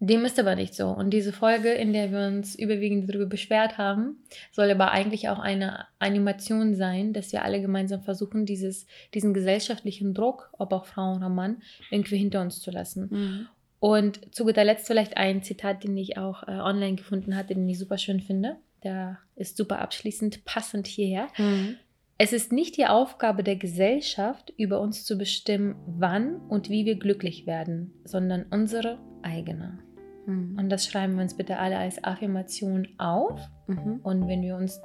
Dem 0.00 0.24
ist 0.24 0.38
aber 0.38 0.54
nicht 0.54 0.74
so. 0.74 0.88
Und 0.88 1.10
diese 1.10 1.32
Folge, 1.32 1.70
in 1.70 1.92
der 1.92 2.10
wir 2.10 2.26
uns 2.26 2.54
überwiegend 2.54 3.08
darüber 3.08 3.26
beschwert 3.26 3.78
haben, 3.78 4.22
soll 4.52 4.70
aber 4.70 4.90
eigentlich 4.90 5.28
auch 5.28 5.38
eine 5.38 5.86
Animation 5.98 6.74
sein, 6.74 7.12
dass 7.12 7.32
wir 7.32 7.42
alle 7.42 7.60
gemeinsam 7.60 8.02
versuchen, 8.02 8.44
dieses, 8.44 8.86
diesen 9.14 9.32
gesellschaftlichen 9.32 10.12
Druck, 10.12 10.50
ob 10.58 10.72
auch 10.72 10.84
Frau 10.84 11.14
oder 11.14 11.28
Mann, 11.28 11.62
irgendwie 11.90 12.18
hinter 12.18 12.42
uns 12.42 12.60
zu 12.60 12.70
lassen. 12.70 13.08
Mhm. 13.10 13.48
Und 13.78 14.34
zu 14.34 14.44
guter 14.44 14.64
Letzt 14.64 14.86
vielleicht 14.86 15.16
ein 15.16 15.42
Zitat, 15.42 15.84
den 15.84 15.96
ich 15.96 16.18
auch 16.18 16.48
äh, 16.48 16.52
online 16.52 16.96
gefunden 16.96 17.36
hatte, 17.36 17.54
den 17.54 17.68
ich 17.68 17.78
super 17.78 17.98
schön 17.98 18.20
finde. 18.20 18.56
Der 18.82 19.18
ist 19.36 19.56
super 19.56 19.78
abschließend, 19.78 20.44
passend 20.44 20.86
hierher. 20.86 21.28
Mhm. 21.38 21.76
Es 22.16 22.32
ist 22.32 22.52
nicht 22.52 22.76
die 22.76 22.86
Aufgabe 22.86 23.42
der 23.42 23.56
Gesellschaft, 23.56 24.52
über 24.56 24.80
uns 24.80 25.04
zu 25.04 25.18
bestimmen, 25.18 25.74
wann 25.86 26.36
und 26.36 26.70
wie 26.70 26.84
wir 26.84 26.96
glücklich 26.96 27.44
werden, 27.46 27.92
sondern 28.04 28.46
unsere 28.50 28.98
eigene. 29.22 29.80
Mhm. 30.26 30.56
Und 30.56 30.70
das 30.70 30.86
schreiben 30.86 31.16
wir 31.16 31.22
uns 31.22 31.36
bitte 31.36 31.58
alle 31.58 31.76
als 31.76 32.02
Affirmation 32.04 32.86
auf. 32.98 33.40
Mhm. 33.66 34.00
Und 34.04 34.28
wenn 34.28 34.42
wir 34.42 34.56
uns 34.56 34.80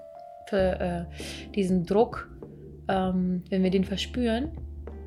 für 0.47 0.79
äh, 0.79 1.51
diesen 1.51 1.85
Druck, 1.85 2.31
ähm, 2.87 3.43
wenn 3.49 3.61
wir 3.61 3.69
den 3.69 3.85
verspüren, 3.85 4.49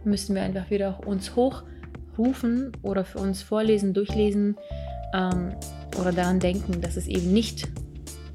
müssen 0.05 0.37
wir 0.37 0.43
einfach 0.43 0.71
wieder 0.71 1.05
uns 1.05 1.35
hochrufen 1.35 2.71
oder 2.83 3.05
für 3.05 3.19
uns 3.19 3.43
vorlesen, 3.43 3.95
durchlesen 3.95 4.57
ähm, 5.13 5.57
oder 6.01 6.13
daran 6.13 6.39
denken, 6.39 6.81
dass 6.81 6.97
es 6.97 7.09
eben 7.09 7.33
nicht 7.33 7.69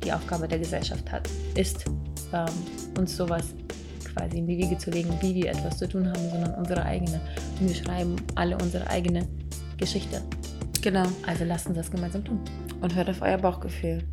die 0.04 0.12
Aufgabe 0.12 0.50
der 0.50 0.60
Gesellschaft 0.60 1.10
hat, 1.10 1.30
ist, 1.56 1.86
ähm, 2.34 2.46
uns 2.98 3.16
sowas 3.16 3.56
quasi 4.18 4.38
in 4.38 4.48
die 4.48 4.58
Wiege 4.58 4.78
zu 4.78 4.92
legen, 4.92 5.10
wie 5.22 5.36
wir 5.36 5.50
etwas 5.50 5.78
zu 5.78 5.88
tun 5.88 6.08
haben, 6.08 6.30
sondern 6.30 6.56
unsere 6.56 6.84
eigene. 6.84 7.20
Und 7.60 7.68
wir 7.68 7.76
schreiben 7.76 8.16
alle 8.36 8.58
unsere 8.58 8.88
eigene 8.88 9.28
Geschichte. 9.78 10.22
Genau. 10.82 11.06
Also 11.26 11.46
lasst 11.46 11.68
uns 11.68 11.78
das 11.78 11.92
gemeinsam 11.92 12.24
tun. 12.24 12.40
Und 12.82 12.96
hört 12.96 13.10
auf 13.10 13.22
euer 13.22 13.38
Bauchgefühl. 13.38 14.04